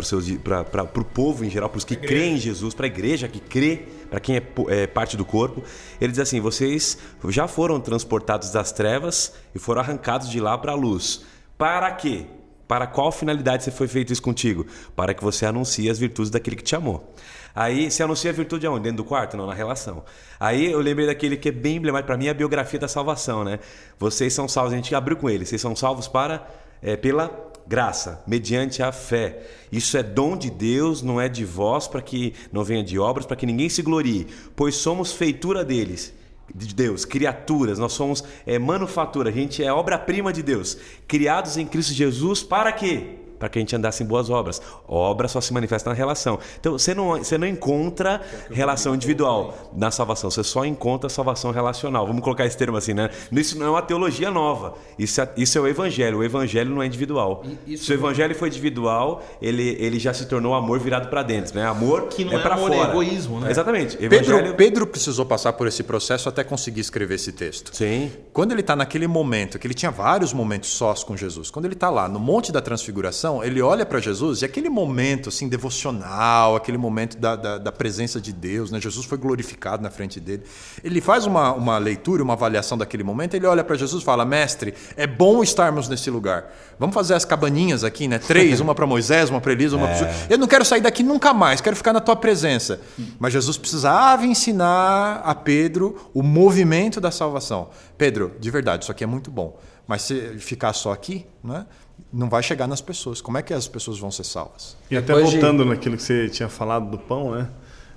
[1.01, 3.87] o povo em geral, para os que creem em Jesus, para a igreja que crê,
[4.11, 5.63] para quem é, é parte do corpo.
[6.01, 10.73] Ele diz assim: vocês já foram transportados das trevas e foram arrancados de lá para
[10.73, 11.25] a luz.
[11.57, 12.27] Para quê?
[12.67, 14.67] Para qual finalidade você foi feito isso contigo?
[14.97, 17.13] Para que você anuncie as virtudes daquele que te amou.
[17.55, 18.85] Aí você anuncia a virtude aonde?
[18.85, 19.37] Dentro do quarto?
[19.37, 20.05] Não, na relação.
[20.41, 23.45] Aí eu lembrei daquele que é bem emblemático para mim, é a biografia da salvação,
[23.45, 23.59] né?
[23.99, 26.47] Vocês são salvos, a gente abriu com ele, vocês são salvos para
[26.83, 27.31] é, pela
[27.67, 29.43] graça, mediante a fé.
[29.71, 33.27] Isso é dom de Deus, não é de vós, para que não venha de obras,
[33.27, 36.13] para que ninguém se glorie, pois somos feitura deles
[36.55, 41.67] de Deus, criaturas, nós somos é, manufatura, a gente é obra-prima de Deus, criados em
[41.67, 43.22] Cristo Jesus para quê?
[43.43, 44.63] Para que a gente andasse em boas obras.
[44.87, 46.39] Obra só se manifesta na relação.
[46.61, 48.21] Então você não, você não encontra
[48.53, 52.07] relação individual na salvação, você só encontra salvação relacional.
[52.07, 53.11] Vamos colocar esse termo assim, né?
[53.33, 54.75] Isso não é uma teologia nova.
[54.97, 56.19] Isso é, isso é o evangelho.
[56.19, 57.43] O evangelho não é individual.
[57.67, 61.57] Isso Se o evangelho foi individual, ele, ele já se tornou amor virado para dentro,
[61.57, 61.67] né?
[61.67, 62.91] Amor Que não é, é para amor, é fora.
[62.91, 63.51] egoísmo, né?
[63.51, 63.97] Exatamente.
[63.97, 64.55] Pedro, Evangelho...
[64.55, 67.75] Pedro precisou passar por esse processo até conseguir escrever esse texto.
[67.75, 68.13] Sim.
[68.33, 71.75] Quando ele está naquele momento, que ele tinha vários momentos sós com Jesus, quando ele
[71.75, 76.57] está lá no Monte da Transfiguração, ele olha para Jesus e aquele momento assim devocional,
[76.57, 78.81] aquele momento da, da, da presença de Deus, né?
[78.81, 80.43] Jesus foi glorificado na frente dele.
[80.83, 84.25] Ele faz uma, uma leitura, uma avaliação daquele momento, ele olha para Jesus e fala:
[84.25, 86.53] Mestre, é bom estarmos nesse lugar.
[86.81, 88.19] Vamos fazer as cabaninhas aqui, né?
[88.19, 91.33] Três, uma para Moisés, uma para Elias, uma para Eu não quero sair daqui nunca
[91.33, 92.81] mais, quero ficar na tua presença.
[93.21, 97.71] Mas Jesus precisava ensinar a Pedro o movimento da salvação.
[97.97, 99.57] Pedro, de verdade, isso aqui é muito bom.
[99.87, 101.67] Mas se ficar só aqui, né,
[102.13, 103.21] não vai chegar nas pessoas.
[103.21, 104.77] Como é que as pessoas vão ser salvas?
[104.91, 107.49] E até Depois de- voltando naquilo que você tinha falado do pão, né?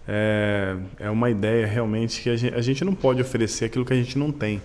[0.08, 3.94] É, é uma ideia realmente que a gente, a gente não pode oferecer aquilo que
[3.94, 4.62] a gente não tem.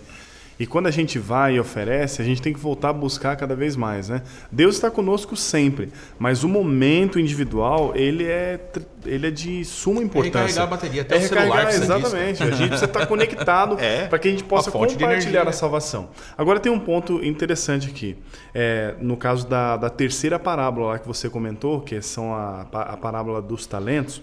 [0.61, 3.57] E quando a gente vai e oferece, a gente tem que voltar a buscar cada
[3.57, 4.23] vez mais, né?
[4.53, 8.61] Deus está conosco sempre, mas o momento individual ele é
[9.07, 10.37] ele é de suma importância.
[10.39, 12.43] recarregar a bateria, até é o celular exatamente.
[12.43, 16.11] A gente precisa estar conectado É, para que a gente possa de compartilhar a salvação.
[16.37, 18.19] Agora tem um ponto interessante aqui.
[18.55, 22.97] É, no caso da, da terceira parábola lá que você comentou, que são a, a
[22.99, 24.21] parábola dos talentos,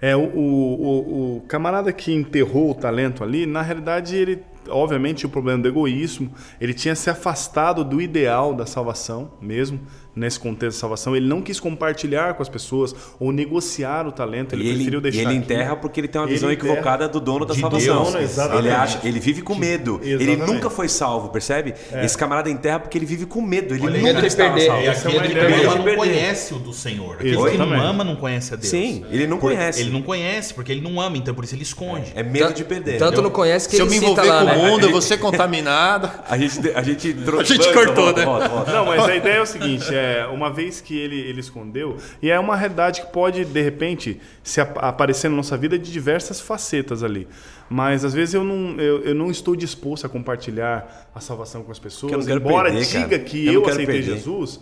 [0.00, 5.28] é, o, o- o camarada que enterrou o talento ali, na realidade, ele, obviamente, tinha
[5.28, 9.80] o problema do egoísmo, ele tinha se afastado do ideal da salvação mesmo,
[10.14, 11.14] nesse contexto da salvação.
[11.14, 14.98] Ele não quis compartilhar com as pessoas ou negociar o talento, ele e ele, preferiu
[14.98, 15.18] e deixar.
[15.20, 15.36] ele aqui.
[15.38, 18.04] enterra porque ele tem uma Ele visão equivocada do dono da de salvação.
[18.04, 18.64] Deus, exatamente.
[18.66, 20.00] ele acha, ele vive com medo.
[20.02, 20.52] Ele Exatamente.
[20.54, 21.74] nunca foi salvo, percebe?
[22.02, 23.74] Esse camarada enterra porque ele vive com medo.
[23.74, 24.66] Ele Olha, nunca de estava perder.
[24.66, 24.82] salvo.
[24.82, 27.14] E é aquele que ama de não conhece o do Senhor.
[27.16, 28.68] Aquele que não ama não conhece a Deus.
[28.70, 29.80] Sim, ele não Por- conhece.
[29.82, 32.12] Ele não conhece, porque ele não ama, então por isso ele esconde.
[32.14, 32.92] É medo Tan- de perder.
[32.92, 33.22] Tanto entendeu?
[33.24, 34.55] não conhece que Se eu ele me cita envolver lá, com né?
[34.56, 36.10] Mundo, ser contaminado.
[36.28, 38.24] A gente, a gente, A gente cortou, né?
[38.24, 42.30] Não, mas a ideia é o seguinte, é, uma vez que ele, ele escondeu, e
[42.30, 46.40] é uma realidade que pode, de repente, se ap- aparecer na nossa vida de diversas
[46.40, 47.26] facetas ali.
[47.68, 51.72] Mas às vezes eu não, eu, eu não estou disposto a compartilhar a salvação com
[51.72, 53.18] as pessoas, embora perder, diga cara.
[53.24, 54.14] que Eu eu, aceitei perder.
[54.14, 54.60] Jesus,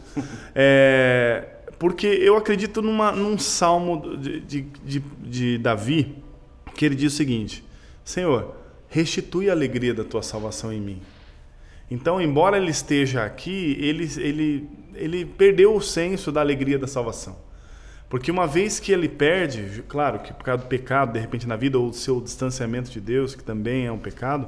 [0.54, 1.44] é,
[1.78, 6.16] porque eu acredito numa, num salmo de, de, de, de Davi,
[6.74, 7.62] que ele diz o seguinte,
[8.04, 8.54] Senhor,
[8.94, 11.02] restitui a alegria da tua salvação em mim.
[11.90, 17.36] Então, embora ele esteja aqui, ele, ele, ele perdeu o senso da alegria da salvação.
[18.08, 21.56] Porque uma vez que ele perde, claro que por causa do pecado, de repente na
[21.56, 24.46] vida, ou do seu distanciamento de Deus, que também é um pecado,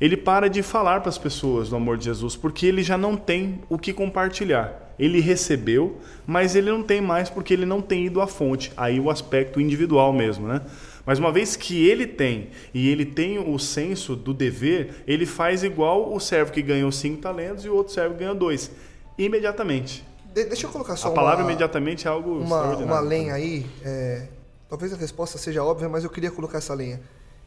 [0.00, 3.16] ele para de falar para as pessoas do amor de Jesus, porque ele já não
[3.16, 4.92] tem o que compartilhar.
[4.98, 8.72] Ele recebeu, mas ele não tem mais porque ele não tem ido à fonte.
[8.76, 10.62] Aí o aspecto individual mesmo, né?
[11.08, 15.62] Mas uma vez que ele tem, e ele tem o senso do dever, ele faz
[15.62, 18.70] igual o servo que ganhou cinco talentos e o outro servo que ganhou dois.
[19.16, 20.04] Imediatamente.
[20.34, 23.64] De- deixa eu colocar só a palavra uma, imediatamente é algo uma, uma lenha aí.
[23.82, 24.28] é,
[24.68, 27.00] talvez a resposta seja óbvia, mas eu queria colocar essa lenha.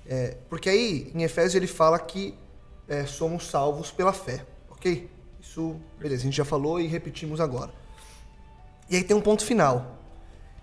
[0.08, 2.34] É, porque aí, em Efésios, ele fala que
[2.90, 5.08] é, somos salvos pela fé, ok?
[5.40, 7.70] Isso, beleza, a gente já falou e repetimos agora.
[8.90, 10.01] E aí tem um ponto final.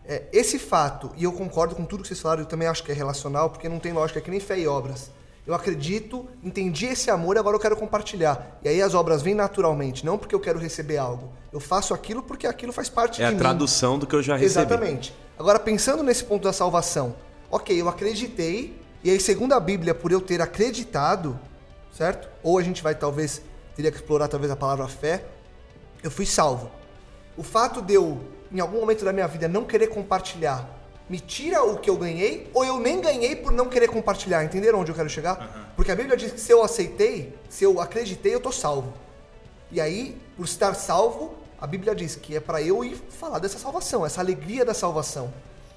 [0.09, 2.91] É, esse fato, e eu concordo com tudo que vocês falaram, eu também acho que
[2.91, 5.11] é relacional, porque não tem lógica, é que nem fé e obras.
[5.47, 8.59] Eu acredito, entendi esse amor e agora eu quero compartilhar.
[8.63, 11.31] E aí as obras vêm naturalmente, não porque eu quero receber algo.
[11.53, 13.39] Eu faço aquilo porque aquilo faz parte É de a mim.
[13.39, 14.47] tradução do que eu já recebi.
[14.67, 15.15] Exatamente.
[15.39, 17.15] Agora, pensando nesse ponto da salvação,
[17.51, 21.39] ok, eu acreditei, e aí, segundo a Bíblia, por eu ter acreditado,
[21.97, 22.29] certo?
[22.43, 23.41] Ou a gente vai, talvez,
[23.77, 25.25] teria que explorar talvez a palavra fé,
[26.03, 26.71] eu fui salvo.
[27.37, 28.19] O fato de eu,
[28.51, 30.69] em algum momento da minha vida, não querer compartilhar,
[31.09, 34.45] me tira o que eu ganhei, ou eu nem ganhei por não querer compartilhar.
[34.45, 35.73] Entenderam onde eu quero chegar?
[35.75, 38.93] Porque a Bíblia diz que se eu aceitei, se eu acreditei, eu tô salvo.
[39.71, 43.59] E aí, por estar salvo, a Bíblia diz que é para eu ir falar dessa
[43.59, 45.33] salvação, essa alegria da salvação.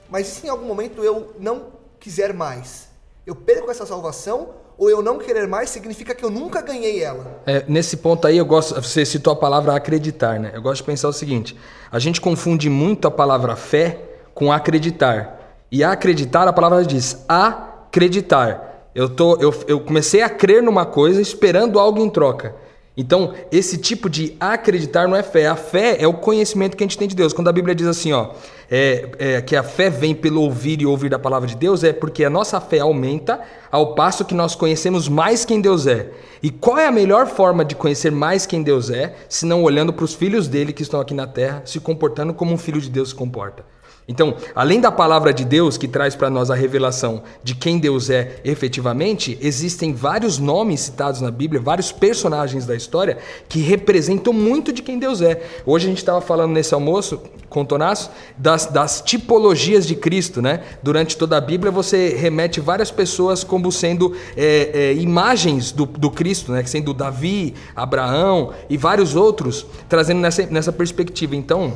[0.09, 2.90] Mas e se em algum momento eu não quiser mais?
[3.25, 7.39] Eu perco essa salvação ou eu não querer mais significa que eu nunca ganhei ela?
[7.45, 8.73] É, nesse ponto aí, eu gosto.
[8.81, 10.51] Você citou a palavra acreditar, né?
[10.55, 11.55] Eu gosto de pensar o seguinte:
[11.91, 13.99] a gente confunde muito a palavra fé
[14.33, 15.39] com acreditar.
[15.71, 18.89] E acreditar, a palavra diz acreditar.
[18.95, 22.55] Eu, tô, eu, eu comecei a crer numa coisa esperando algo em troca.
[22.95, 25.47] Então, esse tipo de acreditar não é fé.
[25.47, 27.31] A fé é o conhecimento que a gente tem de Deus.
[27.31, 28.31] Quando a Bíblia diz assim, ó,
[28.69, 31.93] é, é, que a fé vem pelo ouvir e ouvir da palavra de Deus, é
[31.93, 33.39] porque a nossa fé aumenta
[33.71, 36.09] ao passo que nós conhecemos mais quem Deus é.
[36.43, 39.93] E qual é a melhor forma de conhecer mais quem Deus é, se não olhando
[39.93, 42.89] para os filhos dele que estão aqui na terra, se comportando como um filho de
[42.89, 43.63] Deus se comporta?
[44.07, 48.09] Então, além da palavra de Deus que traz para nós a revelação de quem Deus
[48.09, 54.73] é efetivamente, existem vários nomes citados na Bíblia, vários personagens da história que representam muito
[54.73, 55.41] de quem Deus é.
[55.65, 60.63] Hoje a gente estava falando nesse almoço com Tonasso das, das tipologias de Cristo, né?
[60.81, 66.09] Durante toda a Bíblia você remete várias pessoas como sendo é, é, imagens do, do
[66.09, 66.63] Cristo, né?
[66.65, 71.35] Sendo Davi, Abraão e vários outros, trazendo nessa, nessa perspectiva.
[71.35, 71.73] Então,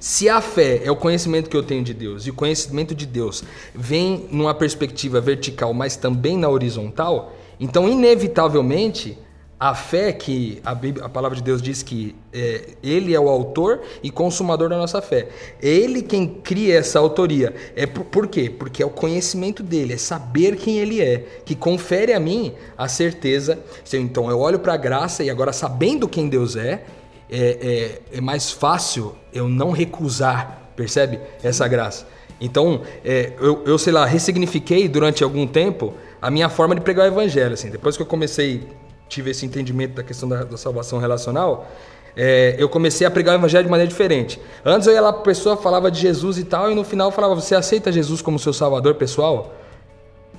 [0.00, 3.06] se a fé é o conhecimento que eu tenho de Deus e o conhecimento de
[3.06, 9.18] Deus vem numa perspectiva vertical, mas também na horizontal, então inevitavelmente
[9.60, 13.28] a fé que a, Bíblia, a palavra de Deus diz que é, ele é o
[13.28, 15.28] autor e consumador da nossa fé.
[15.60, 17.52] É ele quem cria essa autoria.
[17.74, 18.48] É por, por quê?
[18.48, 22.86] Porque é o conhecimento dele, é saber quem ele é, que confere a mim a
[22.86, 23.58] certeza.
[23.92, 26.84] Então eu olho para a graça e agora sabendo quem Deus é,
[27.30, 31.20] é, é, é, mais fácil eu não recusar, percebe?
[31.42, 32.06] Essa graça.
[32.40, 37.04] Então, é, eu, eu, sei lá, ressignifiquei durante algum tempo a minha forma de pregar
[37.04, 37.54] o evangelho.
[37.54, 37.70] Assim.
[37.70, 38.66] Depois que eu comecei,
[39.08, 41.68] tive esse entendimento da questão da, da salvação relacional,
[42.16, 44.40] é, eu comecei a pregar o evangelho de maneira diferente.
[44.64, 47.12] Antes eu ia lá a pessoa, falava de Jesus e tal, e no final eu
[47.12, 49.54] falava, você aceita Jesus como seu salvador pessoal?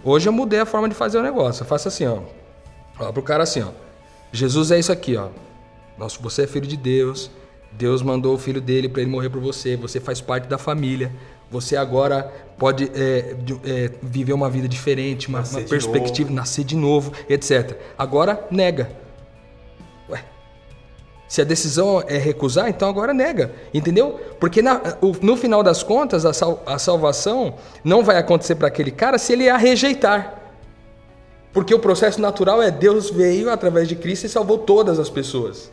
[0.03, 1.63] Hoje eu mudei a forma de fazer o negócio.
[1.63, 2.19] Eu faço assim, ó.
[2.99, 3.69] Ó, pro cara assim, ó.
[4.31, 5.27] Jesus é isso aqui, ó.
[5.99, 7.29] Nossa, você é filho de Deus.
[7.73, 9.75] Deus mandou o filho dele para ele morrer por você.
[9.75, 11.11] Você faz parte da família.
[11.51, 13.35] Você agora pode é,
[13.65, 16.39] é, viver uma vida diferente, uma, uma perspectiva, novo.
[16.39, 17.77] nascer de novo, etc.
[17.97, 18.89] Agora nega.
[20.09, 20.23] Ué.
[21.27, 24.19] Se a decisão é recusar, então agora nega, entendeu?
[24.39, 24.81] Porque na,
[25.21, 29.33] no final das contas, a, sal, a salvação não vai acontecer para aquele cara se
[29.33, 30.39] ele a rejeitar.
[31.51, 35.71] Porque o processo natural é Deus veio através de Cristo e salvou todas as pessoas.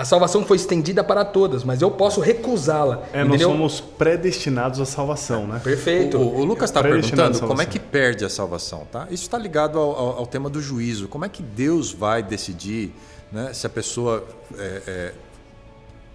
[0.00, 3.02] A salvação foi estendida para todas, mas eu posso recusá-la.
[3.12, 5.60] É, nós somos predestinados à salvação, né?
[5.62, 6.16] Perfeito.
[6.16, 9.06] O, o Lucas está perguntando como é que perde a salvação, tá?
[9.10, 11.06] Isso está ligado ao, ao, ao, tema do juízo.
[11.06, 12.94] Como é que Deus vai decidir
[13.30, 14.24] né, se a pessoa
[14.58, 15.12] é, é,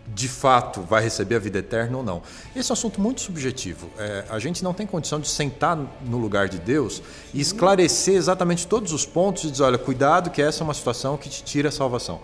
[0.07, 2.23] de fato vai receber a vida eterna ou não?
[2.55, 3.88] Esse é um assunto muito subjetivo.
[3.99, 8.65] É, a gente não tem condição de sentar no lugar de Deus e esclarecer exatamente
[8.65, 11.69] todos os pontos e dizer, olha, cuidado que essa é uma situação que te tira
[11.69, 12.19] a salvação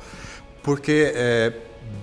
[0.64, 1.54] porque é,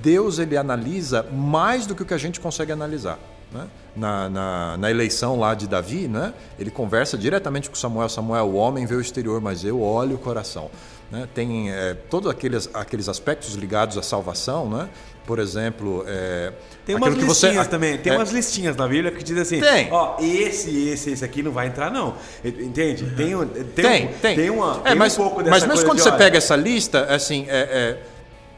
[0.03, 3.19] Deus ele analisa mais do que o que a gente consegue analisar.
[3.51, 3.67] Né?
[3.97, 6.35] Na, na, na, eleição lá de Davi, né?
[6.59, 8.09] ele conversa diretamente com Samuel.
[8.09, 10.71] Samuel, o homem vê o exterior, mas eu olho o coração.
[11.11, 11.27] Né?
[11.35, 14.89] Tem é, todos aqueles, aqueles aspectos ligados à salvação, né?
[15.29, 16.05] por exemplo.
[16.07, 16.53] É,
[16.87, 19.89] tem umas listinhas você, também, tem é, umas listinhas na Bíblia que diz assim: tem.
[19.93, 22.15] ó, esse, esse, esse aqui não vai entrar, não.
[22.43, 23.05] Entende?
[23.05, 24.37] Tem, tem, tem, um, tem.
[24.37, 24.81] tem uma.
[24.85, 27.45] É, tem mas, um pouco mas mesmo quando de, você olha, pega essa lista, assim,
[27.49, 27.99] é,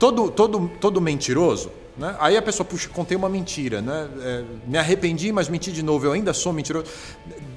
[0.01, 2.17] todo, todo, todo mentiroso, né?
[2.19, 4.09] aí a pessoa, puxa, contei uma mentira, né?
[4.23, 6.87] É, me arrependi, mas menti de novo, eu ainda sou mentiroso.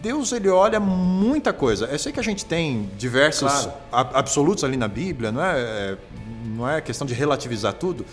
[0.01, 1.85] Deus, ele olha muita coisa.
[1.85, 3.73] Eu sei que a gente tem diversos Claro.
[4.13, 5.59] absolutos ali na Bíblia, não é?
[5.59, 5.97] É,
[6.45, 8.05] não é questão de relativizar tudo,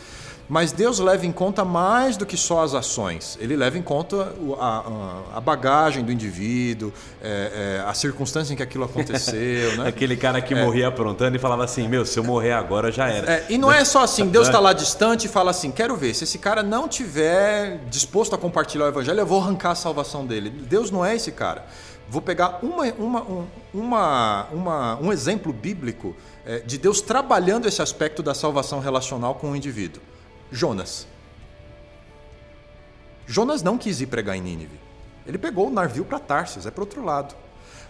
[0.50, 3.38] mas Deus leva em conta mais do que só as ações.
[3.40, 6.92] Ele leva em conta a, a- bagagem do indivíduo,
[7.22, 9.76] é, é, a circunstância em que aquilo aconteceu.
[9.78, 9.86] né?
[9.88, 13.30] Aquele cara que morria aprontando e falava assim: Meu, se eu morrer agora já era.
[13.32, 16.14] É, e não é só assim, Deus está lá distante e fala assim: quero ver,
[16.14, 20.26] se esse cara não tiver disposto a compartilhar o evangelho, eu vou arrancar a salvação
[20.26, 20.50] dele.
[20.50, 21.64] Deus não é esse cara.
[22.08, 27.80] Vou pegar uma, uma, um, uma, uma- um exemplo bíblico é, de Deus trabalhando esse
[27.80, 30.02] aspecto da salvação relacional com o indivíduo.
[30.50, 31.06] Jonas.
[33.26, 34.78] Jonas não quis ir pregar em Nínive.
[35.26, 37.34] Ele pegou o navio para Tarsis, é para outro lado.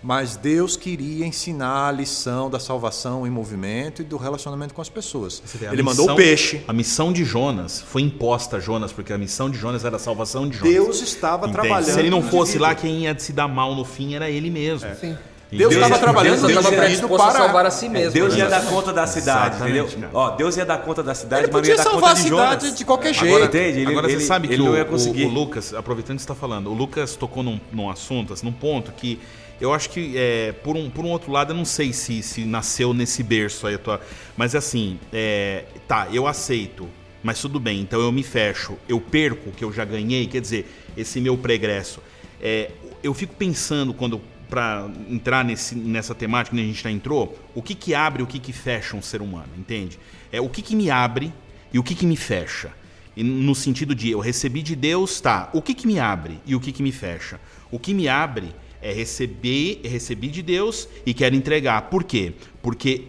[0.03, 4.89] Mas Deus queria ensinar a lição da salvação em movimento e do relacionamento com as
[4.89, 5.43] pessoas.
[5.45, 6.65] Vê, Ele mandou missão- o peixe.
[6.67, 9.99] A missão de Jonas foi imposta a Jonas, porque a missão de Jonas era a
[9.99, 10.73] salvação de Jonas.
[10.73, 11.61] Deus estava Entende?
[11.67, 11.93] trabalhando.
[11.93, 14.89] Se ele não fosse lá, quem ia se dar mal no fim era ele mesmo.
[14.99, 15.19] Sim.
[15.51, 18.13] Deus estava trabalhando Deus estava predisposto a para salvar a si mesmo.
[18.13, 18.41] Deus né?
[18.41, 20.11] ia dar conta da cidade, Exatamente, entendeu?
[20.11, 20.11] cara.
[20.13, 22.15] Ó, Deus ia dar conta da cidade, Ele mas não podia ia dar salvar a
[22.15, 22.79] conta de cidade Jonas.
[22.79, 23.27] de qualquer jeito.
[23.35, 23.81] Agora, entende?
[23.81, 25.25] Ele, Agora ele, você sabe que ele o, não ia o- conseguir.
[25.25, 28.53] o Lucas, aproveitando que você está falando, o Lucas tocou num, num assunto, assim, num
[28.53, 29.19] ponto que
[29.61, 32.45] eu acho que, é, por, um, por um outro lado, eu não sei se, se
[32.45, 34.01] nasceu nesse berço aí, a tua,
[34.37, 36.89] mas assim, é, tá, eu aceito,
[37.23, 40.41] mas tudo bem, então eu me fecho, eu perco o que eu já ganhei, quer
[40.41, 42.01] dizer, esse meu pregresso.
[42.41, 42.71] É,
[43.03, 44.21] eu fico pensando quando
[44.51, 48.27] para entrar nesse, nessa temática que a gente já entrou, o que que abre, o
[48.27, 49.99] que que fecha um ser humano, entende?
[50.33, 51.33] É o que que me abre
[51.73, 52.73] e o que que me fecha.
[53.17, 55.49] E no sentido de eu recebi de Deus, tá?
[55.53, 57.41] O que que me abre e o que que me fecha?
[57.71, 61.83] O que me abre é receber, é recebi de Deus e quero entregar.
[61.83, 62.33] Por quê?
[62.63, 63.05] Porque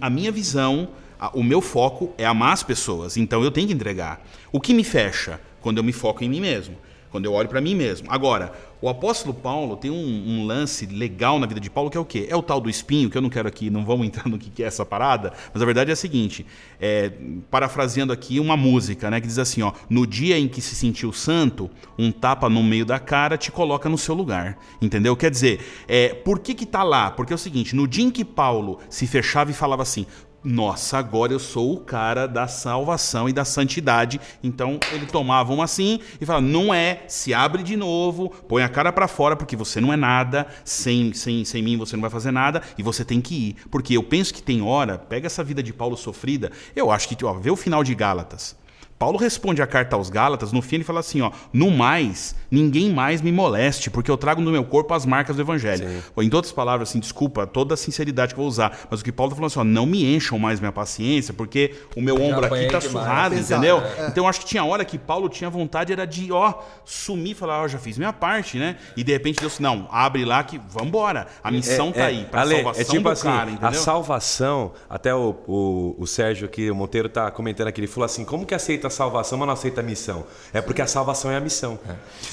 [0.00, 3.72] a minha visão, a- o meu foco é amar as pessoas, então eu tenho que
[3.74, 4.24] entregar.
[4.52, 5.40] O que me fecha?
[5.60, 6.76] Quando eu me foco em mim mesmo,
[7.10, 8.06] quando eu olho para mim mesmo.
[8.10, 8.52] Agora,
[8.82, 12.04] o apóstolo Paulo tem um, um lance legal na vida de Paulo que é o
[12.04, 12.26] quê?
[12.30, 14.62] É o tal do espinho, que eu não quero aqui, não vamos entrar no que
[14.62, 16.46] é essa parada, mas a verdade é a seguinte,
[16.80, 17.12] é,
[17.50, 21.12] parafraseando aqui uma música, né, que diz assim, ó, no dia em que se sentiu
[21.12, 25.14] santo, um tapa no meio da cara te coloca no seu lugar, entendeu?
[25.16, 27.10] Quer dizer, é, por que que tá lá?
[27.10, 30.06] Porque é o seguinte, no dia em que Paulo se fechava e falava assim,
[30.42, 34.18] nossa, agora eu sou o cara da salvação e da santidade.
[34.42, 38.68] Então ele tomava uma assim e falava: não é, se abre de novo, põe a
[38.68, 42.10] cara pra fora, porque você não é nada, sem, sem, sem mim você não vai
[42.10, 43.56] fazer nada e você tem que ir.
[43.70, 47.24] Porque eu penso que tem hora, pega essa vida de Paulo sofrida, eu acho que,
[47.24, 48.56] ó, vê o final de Gálatas.
[49.00, 52.92] Paulo responde a carta aos Gálatas, no fim ele fala assim, ó, no mais, ninguém
[52.92, 56.02] mais me moleste, porque eu trago no meu corpo as marcas do evangelho.
[56.14, 59.04] Ou, em outras palavras, assim, desculpa toda a sinceridade que eu vou usar, mas o
[59.04, 62.20] que Paulo tá falando assim, ó, não me encham mais minha paciência, porque o meu
[62.20, 62.84] ombro aqui tá demais.
[62.84, 63.78] surrado, entendeu?
[63.78, 64.08] é.
[64.08, 67.34] Então eu acho que tinha hora que Paulo tinha vontade era de, ó, sumir e
[67.34, 68.76] falar, ó, já fiz minha parte, né?
[68.98, 71.26] E de repente Deus, não, abre lá que vambora.
[71.42, 75.14] A missão tá aí, pra Ale, salvação é tipo do assim, cara, a salvação, até
[75.14, 78.54] o, o, o Sérgio aqui, o Monteiro tá comentando aqui, ele falou assim, como que
[78.54, 80.24] aceita a salvação, mas não aceita a missão?
[80.52, 81.78] É porque a salvação é a missão.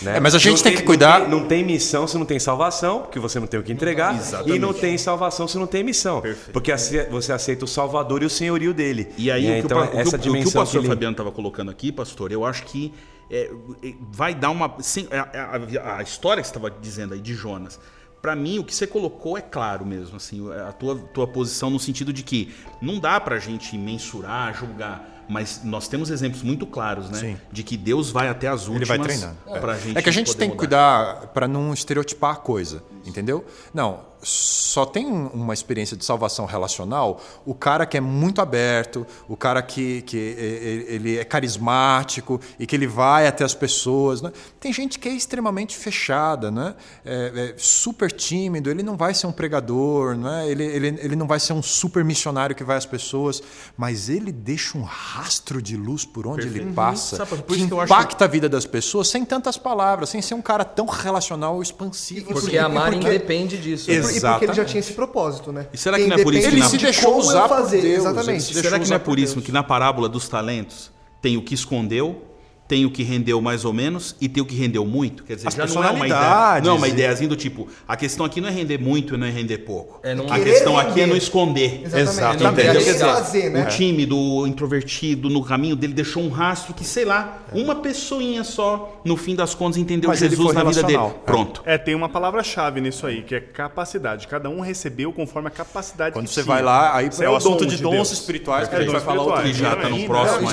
[0.01, 0.17] né?
[0.17, 2.39] É, mas a gente tem que cuidar- Não tem, não tem missão se não tem
[2.39, 5.83] salvação, porque você não tem o que entregar, e não tem salvação se não tem
[5.83, 6.21] missão.
[6.51, 9.07] Porque assim, você aceita o Salvador e o senhorio dele.
[9.17, 9.51] E aí, né?
[9.51, 10.87] o, que então, o, pa- o que o- essa o que o dimensão pastor ele-
[10.89, 12.93] Fabiano estava colocando aqui, pastor, eu acho que
[13.31, 13.51] é,
[13.83, 14.73] é, vai dar uma.
[14.79, 17.79] sim, a, a- a história que você estava dizendo aí de Jonas.
[18.21, 21.79] Para mim, o que você colocou é claro mesmo, assim, a tua, tua posição no
[21.79, 27.09] sentido de que não dá pra gente mensurar, julgar, mas nós temos exemplos muito claros,
[27.09, 27.19] né?
[27.19, 27.37] Sim.
[27.51, 28.89] De que Deus vai até as últimas.
[28.89, 29.37] Ele vai treinando.
[29.45, 33.45] Pra gente é que a gente tem que cuidar para não estereotipar a coisa, entendeu?
[33.73, 39.37] Não, só tem uma experiência de salvação relacional o cara que é muito aberto, o
[39.37, 44.21] cara que, que ele é carismático e que ele vai até as pessoas.
[44.21, 44.31] Né?
[44.59, 46.75] Tem gente que é extremamente fechada, né?
[47.05, 50.49] É- é super tímido, ele não vai ser um pregador, né?
[50.49, 53.41] ele, ele, ele não vai ser um super missionário que vai às pessoas,
[53.77, 57.67] mas ele deixa um rastro de luz por onde ele passa, Sabe, por que isso
[57.69, 61.55] que impacta a vida das pessoas sem tantas palavras, sem ser um cara tão relacional
[61.55, 62.33] ou expansivo.
[62.33, 63.89] Porque E amar porque- independe disso.
[63.89, 64.01] E né?
[64.01, 64.69] por- E porque ele já Exatamente.
[64.71, 65.67] tinha esse propósito, né?
[65.73, 67.81] E será que não é por isso que na- Ele se deixou eu usar fazer,
[67.81, 68.43] Deus, Exatamente.
[68.43, 70.91] se deixou Será que não é por isso que na parábola dos talentos
[71.21, 72.21] tem o que escondeu,
[72.67, 75.23] tem o que rendeu mais ou menos e tem o que rendeu muito?
[75.23, 77.95] Quer dizer, As já não é uma ideia, não é uma ideiazinha do tipo, a
[77.95, 79.99] questão aqui não é render muito e não é render pouco.
[80.03, 81.07] É não- a questão aqui é render.
[81.07, 81.81] não esconder.
[81.85, 82.37] Exatamente.
[82.43, 82.61] Exatamente.
[82.67, 83.63] Quer dizer, fazer, né?
[83.63, 88.43] O tímido, o introvertido, no caminho dele deixou um rastro que, sei lá, uma pessoinha
[88.43, 90.99] só, no fim das contas, entendeu Mas Jesus na vida dele.
[91.25, 91.61] Pronto.
[91.65, 94.27] É, tem uma palavra-chave nisso aí, que é capacidade.
[94.27, 96.53] Cada um recebeu conforme a capacidade Quando que você tinha.
[96.55, 98.81] vai lá, aí Isso é o dom assunto de de dons espirituais que É, a
[98.81, 99.53] gente vai falar outro dia.
[99.53, 100.07] já tá no ainda.
[100.07, 100.49] próximo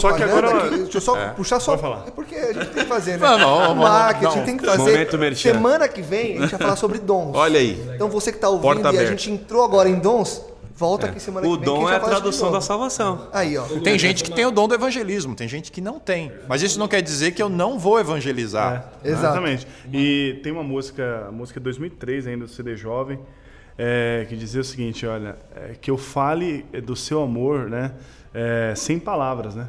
[0.00, 0.70] Só que agora-.
[0.70, 1.74] Deixa eu só puxar só.
[2.06, 3.26] É porque a gente tem que fazer, né?
[3.26, 4.44] Não, não, o não, marketing não.
[4.44, 5.36] tem que fazer.
[5.36, 7.34] Semana que vem a gente vai falar sobre dons.
[7.34, 7.80] Olha aí.
[7.94, 9.10] Então você que está ouvindo Porta e a aberta.
[9.10, 10.42] gente entrou agora em dons,
[10.76, 11.74] Volta aqui semana O que vem.
[11.74, 13.28] que dom é a tradução da salvação.
[13.32, 13.64] Aí, ó.
[13.82, 16.30] Tem gente que tem o dom do evangelismo, tem gente que não tem.
[16.46, 18.90] Mas isso não quer dizer que eu não vou evangelizar.
[19.02, 19.08] É.
[19.08, 19.66] Exatamente.
[19.90, 23.18] E tem uma música, a música de 2003 ainda do CD Jovem,
[23.78, 27.92] é, que dizia o seguinte, olha, é, que eu fale do seu amor, né,
[28.34, 29.68] é, sem palavras, né?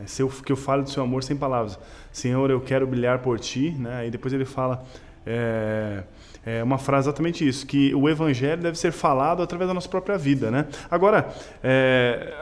[0.00, 1.78] É, se eu, que eu fale do seu amor sem palavras.
[2.10, 4.00] Senhor, eu quero brilhar por ti, né?
[4.00, 4.84] Aí depois ele fala
[5.26, 6.02] é,
[6.44, 10.18] é uma frase exatamente isso, que o evangelho deve ser falado através da nossa própria
[10.18, 10.66] vida, né?
[10.90, 11.28] Agora,
[11.62, 12.32] é,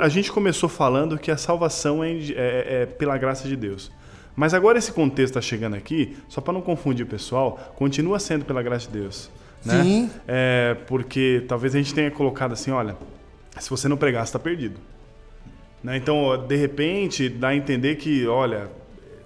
[0.00, 3.90] a gente começou falando que a salvação é, é- é pela graça de Deus.
[4.34, 8.44] Mas agora esse contexto está chegando aqui, só para não confundir o pessoal, continua sendo
[8.46, 9.30] pela graça de Deus.
[9.62, 9.82] Né?
[9.82, 10.10] Sim.
[10.26, 12.96] É, porque talvez a gente tenha colocado assim, olha,
[13.60, 14.80] se você não pregar, você está perdido.
[15.82, 15.96] Né?
[15.96, 18.68] Então, de repente, dá a entender que, olha,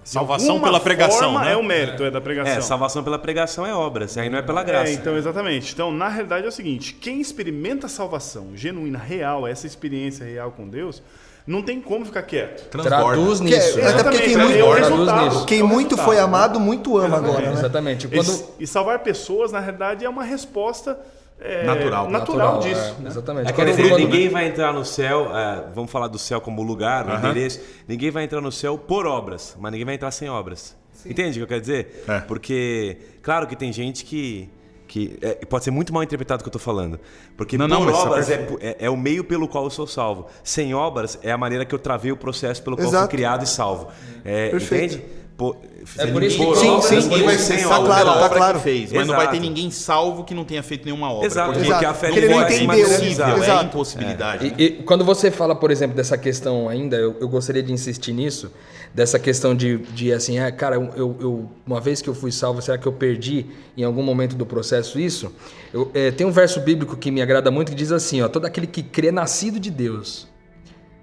[0.03, 1.51] Salvação pela pregação, forma né?
[1.51, 2.53] É o mérito, é, da pregação.
[2.53, 4.89] É, salvação pela pregação é obras, aí não é pela graça.
[4.89, 5.73] É, então, exatamente.
[5.73, 10.51] Então, na realidade é o seguinte: quem experimenta a salvação genuína, real, essa experiência real
[10.51, 11.03] com Deus,
[11.45, 12.69] não tem como ficar quieto.
[12.69, 13.79] Traduz Que é- nisso.
[13.81, 15.45] até porque quem Exatamente, muito- é nisso.
[15.45, 17.51] Quem É muito foi amado, muito ama agora, né?
[17.51, 18.07] Exatamente.
[18.07, 18.45] E- Quando...
[18.61, 20.97] E, salvar pessoas, na realidade, é uma resposta
[21.39, 22.09] é, Natural.
[22.09, 22.95] natural, Natural, disso.
[22.99, 23.07] é, né?
[23.09, 23.49] Exatamente.
[23.61, 27.07] É, dizer, quando- ninguém vai entrar no céu, é, vamos falar do céu como lugar,
[27.07, 30.75] o endereço, ninguém vai entrar no céu por obras, mas ninguém vai entrar sem obras.
[31.05, 32.03] Entende o que eu quero dizer?
[32.07, 32.19] É.
[32.21, 34.49] Porque, claro que tem gente que.
[34.87, 36.99] que é, pode ser muito mal interpretado o que eu tô falando.
[37.37, 39.85] Porque Não, por não, mas obras é, é- é o meio pelo qual eu sou
[39.85, 40.25] salvo.
[40.43, 43.05] Sem obras é a maneira que eu travei o processo pelo qual Exato.
[43.05, 43.89] fui criado e salvo.
[44.25, 44.95] É, Perfeito.
[44.95, 45.05] Entende?
[45.37, 45.55] Pô,
[45.99, 48.57] É por isso que- Sim, sim, ninguém vai sim, sem tá claro, tá claro.
[48.57, 49.47] que fez, mas não vai ter Exato.
[49.47, 51.27] ninguém salvo que não tenha feito nenhuma obra.
[51.27, 52.71] Exato, porque porque a fé ele não entendeu.
[52.71, 53.65] é Exato.
[53.65, 54.55] impossibilidade.
[54.57, 58.13] E, e quando você fala, por exemplo, dessa questão ainda, eu, eu gostaria de insistir
[58.13, 58.51] nisso,
[58.95, 62.59] dessa questão de, de assim, ah, cara, eu, eu- uma vez que eu fui salvo,
[62.59, 63.45] será que eu perdi
[63.77, 65.31] em algum momento do processo isso?
[65.71, 68.45] Eu, é, tem um verso bíblico que me agrada muito que diz assim, ó, todo
[68.45, 70.27] aquele que crê é nascido de Deus.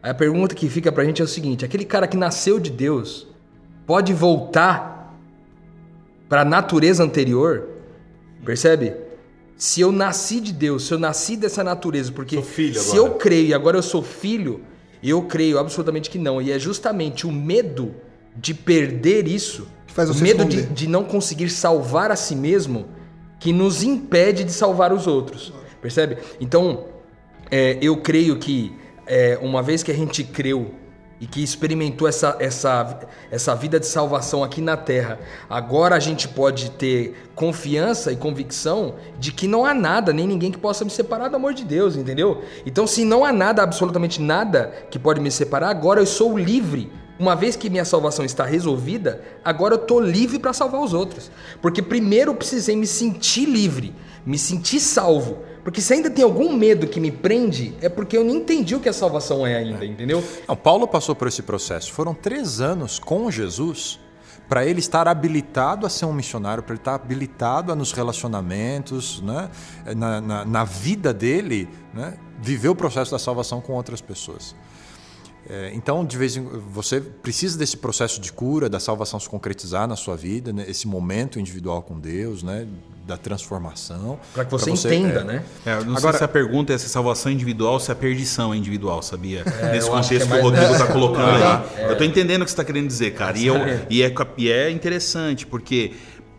[0.02, 2.68] Aí a pergunta que fica pra gente é o seguinte, aquele cara que nasceu de
[2.70, 3.28] Deus
[3.86, 5.14] pode voltar
[6.28, 7.68] para a natureza anterior?
[8.44, 8.94] Percebe?
[9.56, 13.48] Se eu nasci de Deus, se eu nasci dessa natureza, porque filho se eu creio
[13.48, 14.62] e agora eu sou filho,
[15.02, 16.42] eu creio absolutamente que não.
[16.42, 17.94] E é justamente o medo
[18.36, 22.86] de perder isso, Que faz o medo de, de não conseguir salvar a si mesmo,
[23.38, 25.52] que nos impede de salvar os outros.
[25.80, 26.18] Percebe?
[26.40, 26.86] Então,
[27.50, 28.74] é, eu creio que
[29.06, 30.74] é, uma vez que a gente creu
[31.24, 33.00] e que experimentou essa, essa,
[33.30, 35.18] essa vida de salvação aqui na Terra,
[35.48, 40.52] agora a gente pode ter confiança e convicção de que não há nada, nem ninguém
[40.52, 42.42] que possa me separar do amor de Deus, entendeu?
[42.66, 46.92] Então, se não há nada, absolutamente nada que pode me separar, agora eu sou livre.
[47.18, 51.30] Uma vez que minha salvação está resolvida, agora eu estou livre para salvar os outros.
[51.62, 53.94] Porque primeiro eu precisei me sentir livre,
[54.26, 55.38] me sentir salvo.
[55.64, 58.80] Porque se ainda tem algum medo que me prende, é porque eu não entendi o
[58.80, 60.22] que a salvação é ainda, entendeu?
[60.46, 61.90] Não, Paulo passou por esse processo.
[61.90, 63.98] Foram três anos com Jesus
[64.46, 69.22] para ele estar habilitado a ser um missionário, para ele estar habilitado a nos relacionamentos,
[69.22, 69.48] né?
[69.96, 72.18] na, na, na vida dele, né?
[72.38, 74.54] viver o processo da salvação com outras pessoas.
[75.48, 79.86] É, então, de vez em você precisa desse processo de cura, da salvação se concretizar
[79.86, 80.64] na sua vida, né?
[80.66, 82.66] esse momento individual com Deus, né?
[83.06, 84.18] da transformação.
[84.32, 85.44] Para que você, pra entenda, é, né?
[85.66, 87.80] É, eu não Agora- sei se a pergunta é se a salvação é individual ou
[87.80, 89.44] se a perdição é individual, sabia?
[89.44, 90.82] Nesse acho que contexto é que, mais o Rodrigo nessa.
[90.84, 91.90] está colocando aí.
[91.90, 93.36] Eu tô entendendo o que você está querendo dizer, cara.
[93.36, 93.56] E, eu,
[93.90, 95.92] e, é, e é interessante, porque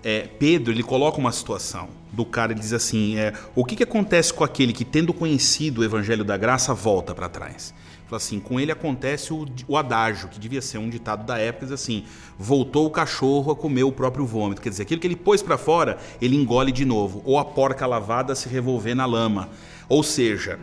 [0.04, 3.84] é, Pedro ele coloca uma situação do cara, ele diz assim: é, o que, que
[3.84, 7.76] acontece com aquele que, tendo conhecido o evangelho da graça, volta para trás?
[8.08, 11.66] Fala assim, com ele acontece o, o adágio, que devia ser um ditado da época,
[11.66, 12.06] diz assim:
[12.38, 14.62] voltou o cachorro a comer o próprio vômito.
[14.62, 17.24] Quer dizer, aquilo que ele pôs para fora, ele engole de novo.
[17.26, 19.50] Ou a porca lavada se revolver na lama.
[19.90, 20.60] Ou seja,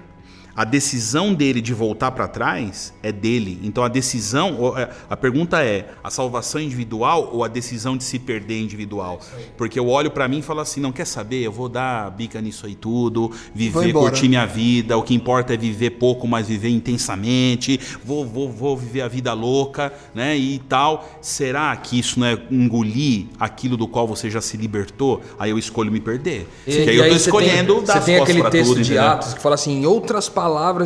[0.55, 3.59] a decisão dele de voltar para trás é dele.
[3.63, 8.05] Então a decisão, ou, é, a pergunta é: a salvação individual ou a decisão de
[8.05, 9.21] se perder individual?
[9.57, 11.43] Porque eu olho para mim e falo assim: não quer saber?
[11.43, 14.97] Eu vou dar bica nisso aí tudo, viver, curtir minha vida.
[14.99, 17.81] O que importa é viver pouco, mas viver intensamente.
[18.05, 20.37] Vou, vou, vou viver a vida louca, né?
[20.37, 21.09] E tal.
[21.21, 25.23] Será que isso não é engolir aquilo do qual você já se libertou?
[25.39, 26.47] Aí eu escolho me perder.
[26.67, 28.69] E- Porque aí eu tô você escolhendo tem, dar Você as tem aquele pra texto
[28.69, 29.11] tudo, de entendeu?
[29.11, 30.42] Atos que fala assim: em outras palavras,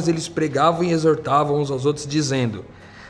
[0.08, 2.64] eles pregavam e exortavam uns aos outros, dizendo: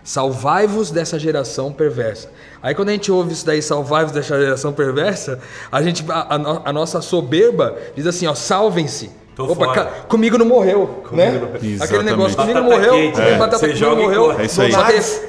[0.05, 2.30] Salvai-vos dessa geração perversa.
[2.62, 5.40] Aí quando a gente ouve isso daí, salvai-vos dessa geração perversa,
[5.70, 9.11] a gente a, a a nossa soberba diz assim, ó, salvem-se.
[9.34, 11.36] Tô Opa, ca- comigo não morreu, né?
[11.55, 12.05] Aquele Exatamente.
[12.05, 13.36] negócio, comigo não morreu, quente, comigo é.
[13.36, 14.32] batata comigo não morreu.
[14.40, 14.70] É isso aí.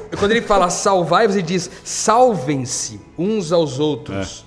[0.09, 4.45] Que quando ele fala salvai-vos, ele diz salvem-se uns aos outros.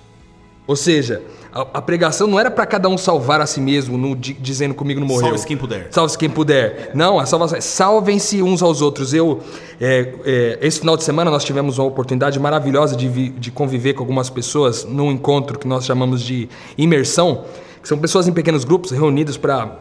[0.65, 1.21] Ou seja,
[1.53, 4.73] A, a pregação não era para cada um salvar a si mesmo, no, di- dizendo
[4.73, 5.23] comigo não morreu.
[5.23, 5.87] Salve-se quem puder.
[5.91, 6.91] Salve-se quem puder.
[6.93, 9.13] Não, a salvação é salvem-se uns aos outros.
[9.13, 9.41] Eu,
[9.79, 13.93] é, é, esse final de semana nós tivemos uma oportunidade maravilhosa de, vi- de conviver
[13.93, 16.47] com algumas pessoas num encontro que nós chamamos de
[16.77, 17.43] imersão,
[17.81, 19.77] que são pessoas em pequenos grupos reunidas para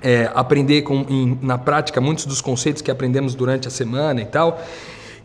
[0.00, 4.26] é, aprender com- em- na prática muitos dos conceitos que aprendemos durante a semana e
[4.26, 4.62] tal.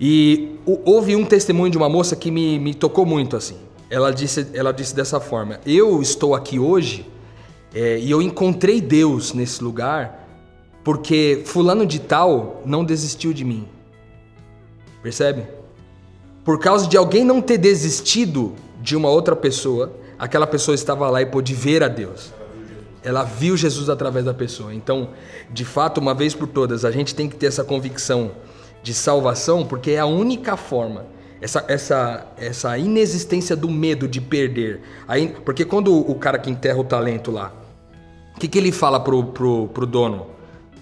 [0.02, 3.56] E houve um testemunho de uma moça que me, me tocou muito assim.
[3.90, 7.06] Ela disse, ela disse dessa forma: Eu estou aqui hoje
[7.74, 10.26] é, e eu encontrei Deus nesse lugar
[10.86, 13.68] porque fulano de tal não desistiu de mim.
[15.02, 15.44] Percebe?
[16.44, 21.24] Por causa de alguém não ter desistido de uma outra pessoa, aquela pessoa estava lá
[21.24, 22.32] e pôde ver a Deus.
[23.04, 24.74] Ela viu Jesus através da pessoa.
[24.74, 25.10] Então,
[25.52, 28.32] de fato, uma vez por todas, a gente tem que ter essa convicção
[28.84, 31.08] de salvação, porque é a única forma.
[31.46, 34.82] Essa, essa, essa inexistência do medo de perder.
[35.08, 37.54] Aí, porque quando o cara que enterra o talento lá,
[38.36, 40.26] o que, que ele fala pro, pro, pro dono?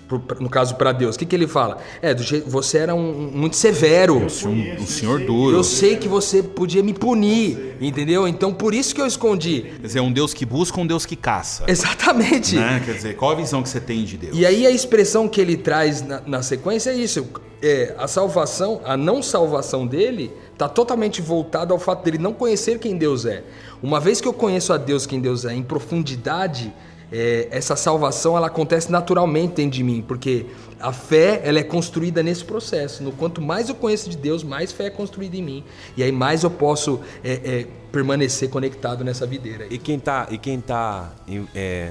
[0.08, 1.80] Pro- no caso, para Deus, o que, que ele fala?
[2.02, 4.16] É, do jeito, você era um, muito severo.
[4.16, 5.54] Um, um senhor duro.
[5.54, 8.26] Eu sei que você podia me punir, entendeu?
[8.26, 9.64] Então por isso que eu escondi.
[9.82, 11.66] Quer dizer, um Deus que busca, um Deus que caça.
[11.68, 12.56] Exatamente.
[12.56, 12.82] Né?
[12.86, 14.38] Quer dizer, qual a visão que você tem de Deus?
[14.38, 17.28] E aí a expressão que ele traz na, na sequência é isso.
[17.62, 20.30] É, a salvação, a não salvação dele,
[20.64, 23.44] está totalmente voltada ao fato dele não conhecer quem Deus é.
[23.82, 26.74] Uma vez que eu conheço a Deus, quem Deus é, em profundidade,
[27.12, 30.46] é, essa salvação ela acontece naturalmente dentro de mim, porque
[30.80, 33.04] a fé ela é construída nesse processo.
[33.04, 35.64] No quanto mais eu conheço de Deus, mais fé é construída em mim.
[35.98, 39.68] E aí mais eu posso é, é, permanecer conectado nessa videira.
[39.70, 41.12] E quem tá, e quem tá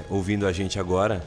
[0.09, 1.23] ouvindo a gente agora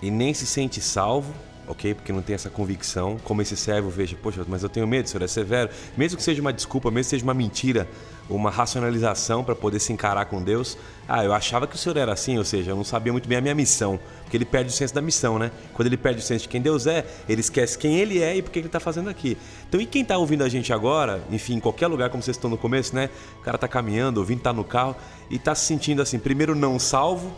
[0.00, 1.34] e nem se sente salvo,
[1.70, 1.94] ok?
[1.94, 5.22] Porque não tem essa convicção, como esse servo veja, poxa, mas eu tenho medo, senhor
[5.22, 5.70] é severo.
[5.96, 7.88] Mesmo que seja uma desculpa, mesmo que seja uma mentira,
[8.28, 10.76] uma racionalização para poder se encarar com Deus.
[11.08, 13.38] Ah, eu achava que o senhor era assim, ou seja, eu não sabia muito bem
[13.38, 13.98] a minha missão.
[14.22, 15.50] Porque ele perde o senso da missão, né?
[15.74, 18.42] Quando ele perde o senso de quem Deus é, ele esquece quem ele é e
[18.42, 19.36] por que ele está fazendo aqui.
[19.68, 22.48] Então, e quem está ouvindo a gente agora, enfim, em qualquer lugar, como vocês estão
[22.48, 23.10] no começo, né?
[23.40, 24.94] O cara tá caminhando, ouvindo, tá no carro
[25.28, 27.32] e tá se sentindo assim, primeiro não salvo,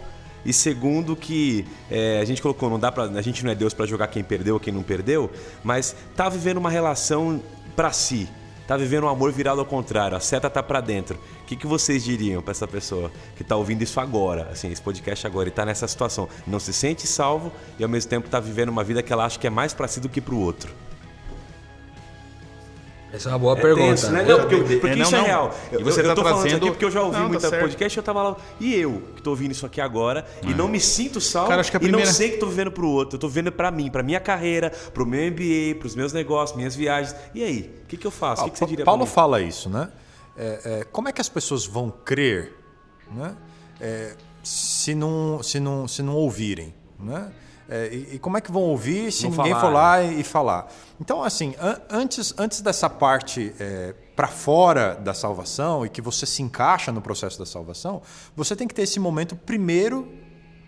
[0.44, 3.72] e segundo que é, a gente colocou, não dá para, a gente não é Deus
[3.72, 5.30] para jogar quem perdeu ou quem não perdeu,
[5.62, 7.40] mas tá vivendo uma relação
[7.76, 8.28] para si,
[8.66, 11.18] tá vivendo um amor virado ao contrário, a seta tá para dentro.
[11.42, 14.82] O que, que vocês diriam para essa pessoa que tá ouvindo isso agora, assim, esse
[14.82, 18.40] podcast agora e tá nessa situação, não se sente salvo e ao mesmo tempo tá
[18.40, 20.40] vivendo uma vida que ela acha que é mais para si do que para o
[20.40, 20.72] outro?
[23.12, 23.88] Essa é uma boa pergunta.
[23.88, 24.22] tenso, né?
[24.22, 25.24] Não, porque, porque É, não, isso é não.
[25.26, 25.54] real.
[25.70, 27.22] E Eu, você eu tá tô falando isso trazendo- aqui porque eu já ouvi Não,
[27.24, 27.60] tá muita certo.
[27.62, 28.36] podcast e eu tava lá.
[28.58, 31.70] E eu, que tô ouvindo isso aqui agora, e não me sinto salvo, Cara, acho
[31.70, 33.16] que a e primeira- não sei que tô vivendo pro outro.
[33.16, 36.74] Eu tô vivendo pra mim, pra minha carreira, pro meu MBA, pros meus negócios, minhas
[36.74, 37.14] viagens.
[37.34, 37.74] E aí?
[37.84, 38.42] O que, que eu faço?
[38.42, 39.14] O que, que você diria Paulo pra mim?
[39.14, 39.90] fala isso, né?
[40.36, 42.54] É, é, como é que as pessoas vão crer
[43.14, 43.34] né?
[43.78, 46.74] É, se, não, se, não, se não ouvirem?
[46.98, 47.30] Né?
[47.68, 50.20] É, e, e como é que vão ouvir se Não ninguém falar, for lá e,
[50.20, 50.72] e falar?
[51.00, 53.54] Então, assim, an- antes, antes dessa parte
[54.16, 58.02] para fora da salvação e que você se encaixa no processo da salvação,
[58.36, 60.12] você tem que ter esse momento primeiro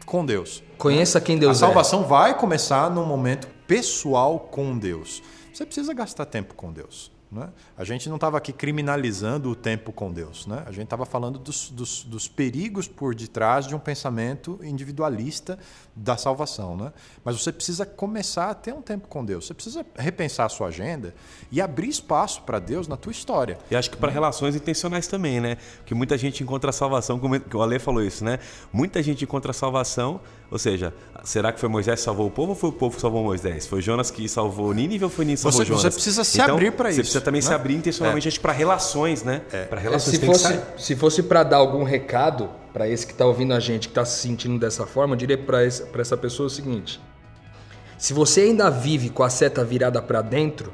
[0.07, 0.63] com Deus.
[0.79, 1.69] Conheça quem Deus a é.
[1.69, 5.23] salvação vai começar num momento pessoal com Deus.
[5.53, 7.11] Você precisa gastar tempo com Deus.
[7.35, 7.49] Né?
[7.77, 10.47] A gente não estava aqui criminalizando o tempo com Deus.
[10.47, 10.63] Né?
[10.67, 15.59] A gente estava falando dos, dos, dos perigos por detrás de um pensamento individualista
[15.97, 16.77] da salvação.
[16.77, 16.93] Né?
[17.25, 19.47] Mas você precisa começar a ter um tempo com Deus.
[19.47, 21.13] Você precisa repensar a sua agenda
[21.51, 23.59] e abrir espaço para Deus na tua história.
[23.69, 25.57] E acho que para relações intencionais também, né?
[25.79, 28.39] Porque muita gente encontra a salvação, como o Ale falou isso, né?
[28.73, 30.21] Muita gente encontra a salvação,
[30.51, 33.01] ou seja, será que foi Moisés que salvou o povo ou foi o povo que
[33.03, 33.67] salvou Moisés?
[33.67, 35.83] Foi Jonas que salvou Nínive ou foi Nínive que salvou Você- Jonas?
[35.83, 37.55] você precisa se Então, abrir Você isso, precisa também se né?
[37.55, 39.41] abrir intencionalmente, acho, para relações, né?
[39.69, 40.15] Para relações.
[40.15, 43.53] se tem que fosse, se fosse para dar algum recado para esse que está ouvindo
[43.55, 47.01] a gente, que está se sentindo dessa forma, eu diria para essa pessoa o seguinte:
[47.99, 50.73] se você ainda vive com a seta virada para dentro,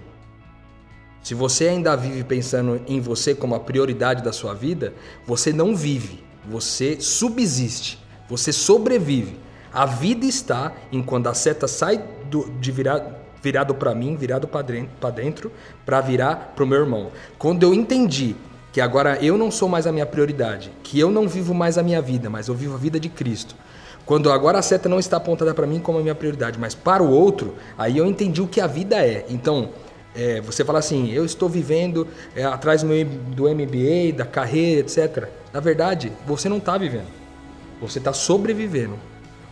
[1.22, 4.94] se você ainda vive pensando em você como a prioridade da sua vida,
[5.26, 7.98] você não vive, você subsiste,
[8.28, 9.38] você sobrevive.
[9.72, 13.04] A vida está em quando a seta sai do- de virar,
[13.42, 14.62] virado para mim, virado para
[15.10, 15.52] dentro,
[15.86, 17.10] para virar para o meu irmão.
[17.38, 18.34] Quando eu entendi
[18.72, 21.82] que agora eu não sou mais a minha prioridade, que eu não vivo mais a
[21.82, 23.54] minha vida, mas eu vivo a vida de Cristo.
[24.06, 27.02] Quando agora a seta não está apontada para mim como a minha prioridade, mas para
[27.02, 29.24] o outro, aí eu entendi o que a vida é.
[29.28, 29.70] Então,
[30.16, 32.88] é, você fala assim, eu estou vivendo é, atrás do,
[33.34, 35.28] do MBA, da carreira, etc.
[35.52, 37.06] Na verdade, você não está vivendo.
[37.80, 38.98] Você está sobrevivendo.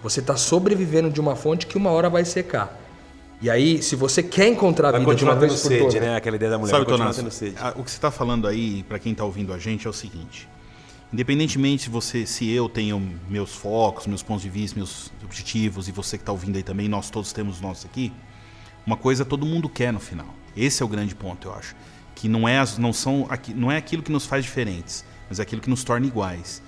[0.02, 2.78] Você está sobrevivendo de uma fonte que uma hora vai secar.
[3.40, 6.00] E aí, se você quer encontrar a Vai vida de uma vez por sede, todas,
[6.00, 6.16] né?
[6.16, 6.70] Aquela ideia da mulher.
[6.72, 7.56] Sabe, vai continuar Tonassi, tendo sede.
[7.60, 9.92] a- o que você está falando aí, para quem está ouvindo a gente, é o
[9.92, 10.48] seguinte.
[11.12, 15.92] Independentemente se você, se eu tenho meus focos, meus pontos de vista, meus objetivos e
[15.92, 18.12] você que está ouvindo aí também, nós todos temos os nossos aqui.
[18.86, 20.26] Uma coisa todo mundo quer no final.
[20.56, 21.74] Esse é o grande ponto, eu acho,
[22.14, 25.42] que não é não são aqui- não é aquilo que nos faz diferentes, mas é
[25.42, 26.60] aquilo que nos torna iguais.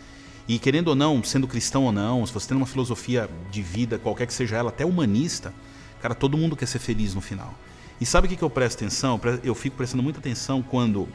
[0.51, 4.01] E querendo ou não, sendo cristão ou não, se você tem uma filosofia de vida,
[4.01, 5.55] qualquer que seja ela, até humanista,
[6.03, 7.55] cara, todo mundo quer ser feliz no final.
[8.01, 9.21] E sabe o que eu presto atenção?
[9.45, 11.09] Eu fico prestando muita atenção quando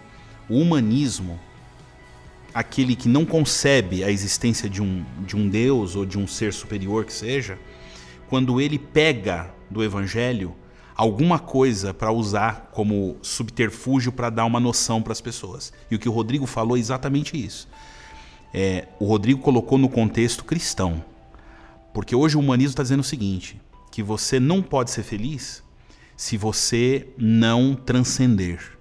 [0.47, 1.37] o humanismo
[2.53, 6.53] aquele que não concebe a existência de um, de um Deus ou de um ser
[6.53, 7.59] superior que seja,
[8.29, 10.55] quando ele pega do evangelho
[10.95, 15.73] alguma coisa para usar como subterfúgio para dar uma noção para as pessoas.
[15.91, 17.67] E o que o Rodrigo falou é exatamente isso.
[18.57, 21.03] É, o Rodrigo colocou no contexto cristão.
[21.93, 23.59] Porque hoje o humanismo está dizendo o seguinte:
[23.91, 25.61] que você não pode ser feliz
[26.15, 28.77] se você não transcender.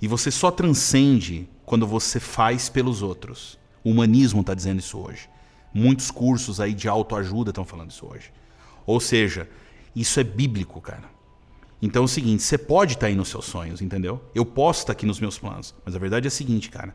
[0.00, 3.58] E você só transcende quando você faz pelos outros.
[3.82, 5.26] O humanismo está dizendo isso hoje.
[5.72, 8.30] Muitos cursos aí de autoajuda estão falando isso hoje.
[8.84, 9.48] Ou seja,
[9.96, 11.08] isso é bíblico, cara.
[11.80, 14.22] Então é o seguinte, você pode estar aí nos seus sonhos, entendeu?
[14.34, 15.74] Eu posso estar aqui nos meus planos.
[15.82, 16.94] Mas a verdade é a seguinte, cara.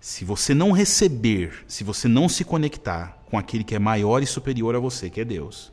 [0.00, 4.26] Se você não receber, se você não se conectar com aquele que é maior e
[4.26, 5.72] superior a você, que é Deus,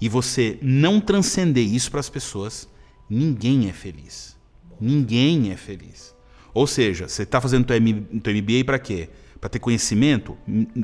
[0.00, 2.68] e você não transcender isso para as pessoas,
[3.08, 4.36] ninguém é feliz.
[4.80, 6.14] Ninguém é feliz.
[6.54, 9.08] Ou seja, você está fazendo M- teu MBA para quê?
[9.40, 10.36] Para ter conhecimento?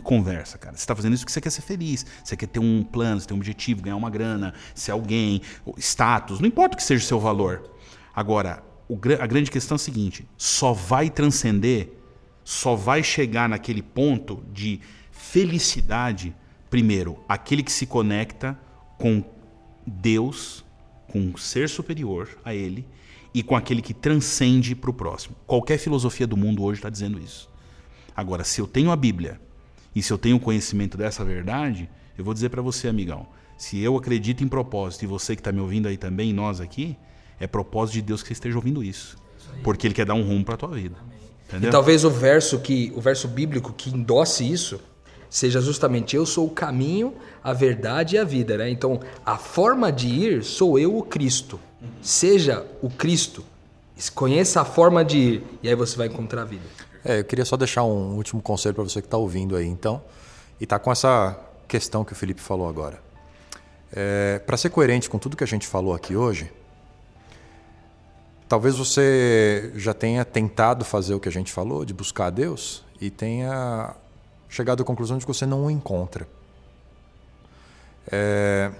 [0.02, 0.76] Conversa, cara.
[0.76, 2.06] Você está fazendo isso porque você quer ser feliz.
[2.24, 5.42] Você quer ter um plano, você tem um objetivo, ganhar uma grana, ser alguém,
[5.76, 7.70] status, não importa o que seja o seu valor.
[8.14, 11.92] Agora, o a grande questão é a seguinte: só vai transcender,
[12.48, 14.80] só vai chegar naquele ponto de
[15.12, 16.34] felicidade,
[16.70, 18.58] primeiro, aquele que se conecta
[18.96, 19.22] com
[19.86, 20.64] Deus,
[21.08, 22.86] com um ser superior a ele
[23.34, 25.36] e com aquele que transcende para o próximo.
[25.46, 27.50] Qualquer filosofia do mundo hoje está dizendo isso.
[28.16, 29.38] Agora, se eu tenho a Bíblia
[29.94, 31.86] e se eu tenho conhecimento dessa verdade,
[32.16, 33.26] eu vou dizer para você, amigão,
[33.58, 36.96] se eu acredito em propósito e você que está me ouvindo aí também, nós aqui,
[37.38, 39.18] é propósito de Deus que você esteja ouvindo isso.
[39.62, 40.96] Porque Ele quer dar um rumo para a tua vida.
[41.48, 41.68] Entendeu?
[41.68, 44.80] E talvez o verso que o verso bíblico que endosse isso
[45.30, 48.70] seja justamente eu sou o caminho, a verdade e a vida, né?
[48.70, 51.58] Então, a forma de ir sou eu o Cristo.
[52.02, 53.44] Seja o Cristo.
[54.14, 56.64] Conheça a forma de ir e aí você vai encontrar a vida.
[57.04, 60.02] É, eu queria só deixar um último conselho para você que está ouvindo aí, então,
[60.60, 63.00] e está com essa questão que o Felipe falou agora.
[63.92, 66.50] É, para ser coerente com tudo que a gente falou aqui hoje,
[68.48, 72.84] talvez você já tenha tentado fazer o que a gente falou, de buscar a Deus,
[73.00, 73.94] e tenha
[74.48, 76.26] chegado à conclusão de que você não o encontra.
[78.10, 78.70] É,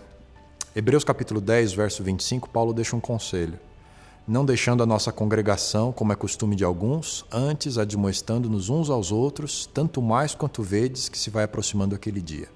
[0.75, 3.59] Hebreus capítulo 10, verso 25, Paulo deixa um conselho
[4.29, 9.65] não deixando a nossa congregação, como é costume de alguns, antes admoestando-nos uns aos outros,
[9.73, 12.47] tanto mais quanto vedes que se vai aproximando aquele dia.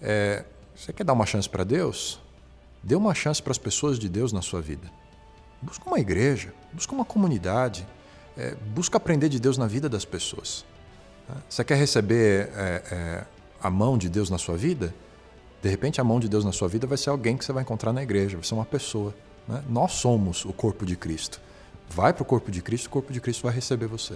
[0.00, 0.42] É,
[0.74, 2.18] você quer dar uma chance para Deus?
[2.82, 4.90] Dê uma chance para as pessoas de Deus na sua vida.
[5.62, 7.86] Busca uma igreja, busca uma comunidade,
[8.36, 10.64] é, busca aprender de Deus na vida das pessoas.
[11.28, 11.36] né?
[11.48, 13.24] Você quer receber é, é,
[13.62, 14.94] a mão de Deus na sua vida?
[15.62, 17.62] De repente, a mão de Deus na sua vida vai ser alguém que você vai
[17.62, 19.14] encontrar na igreja, vai ser uma pessoa.
[19.46, 19.62] né?
[19.68, 21.40] Nós somos o corpo de Cristo.
[21.88, 24.14] Vai para o corpo de Cristo, o corpo de Cristo vai receber você.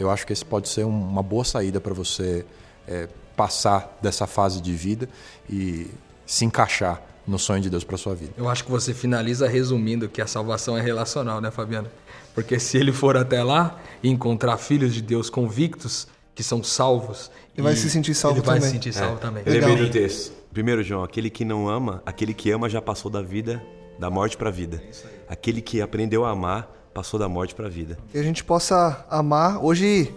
[0.00, 2.44] Eu acho que esse pode ser um- uma boa saída para você
[2.88, 5.08] é, passar dessa fase de vida
[5.48, 5.88] e
[6.26, 8.32] se encaixar no sonho de Deus para sua vida.
[8.36, 11.88] Eu acho que você finaliza resumindo que a salvação é relacional, né, Fabiano?
[12.34, 17.30] Porque se ele for até lá e encontrar filhos de Deus convictos, que são salvos.
[17.54, 18.70] Ele vai se sentir salvo ele vai também.
[18.70, 19.42] se sentir salvo também.
[19.44, 19.68] Eu Legal.
[19.70, 20.32] lembrei do texto.
[20.52, 23.62] Primeiro, João, aquele que não ama, aquele que ama já passou da vida,
[23.98, 24.82] da morte para a vida.
[25.28, 27.98] Aquele que aprendeu a amar, passou da morte para a vida.
[28.10, 29.62] Que a gente possa amar.
[29.62, 30.14] Hoje,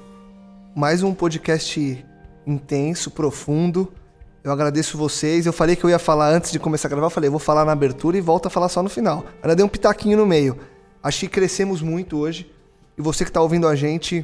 [0.75, 2.05] mais um podcast
[2.45, 3.91] intenso, profundo.
[4.45, 5.47] Eu agradeço vocês.
[5.47, 7.07] Eu falei que eu ia falar antes de começar a gravar.
[7.07, 9.25] Eu falei, eu vou falar na abertura e volto a falar só no final.
[9.41, 10.55] Ainda dei um pitaquinho no meio.
[11.01, 12.53] Acho que crescemos muito hoje.
[12.95, 14.23] E você que está ouvindo a gente,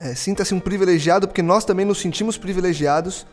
[0.00, 3.26] é, sinta-se um privilegiado, porque nós também nos sentimos privilegiados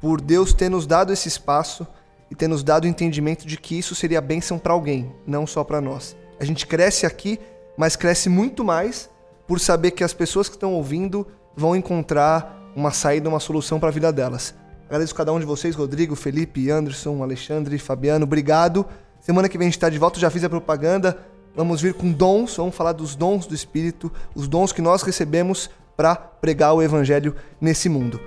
[0.00, 1.86] por Deus ter nos dado esse espaço
[2.28, 5.62] e ter nos dado o entendimento de que isso seria bênção para alguém, não só
[5.62, 6.16] para nós.
[6.40, 7.38] A gente cresce aqui,
[7.78, 9.08] mas cresce muito mais
[9.46, 11.24] por saber que as pessoas que estão ouvindo
[11.54, 14.52] vão encontrar uma saída, uma solução para a vida delas.
[14.86, 18.86] Agradeço cada um de vocês, Rodrigo, Felipe, Anderson, Alexandre, Fabiano, obrigado.
[19.20, 21.18] Semana que vem a gente está de volta, já fiz a propaganda.
[21.56, 25.68] Vamos vir com dons, vamos falar dos dons do Espírito, os dons que nós recebemos
[25.96, 28.20] para pregar o Evangelho nesse mundo.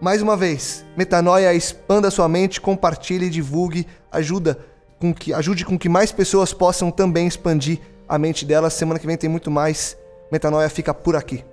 [0.00, 4.58] Mais uma vez, metanoia, expanda sua mente, compartilhe, divulgue, ajuda
[4.98, 8.72] com que, ajude com que mais pessoas possam também expandir a mente delas.
[8.72, 9.94] Semana que vem tem muito mais.
[10.32, 11.44] Metanoia fica por aqui.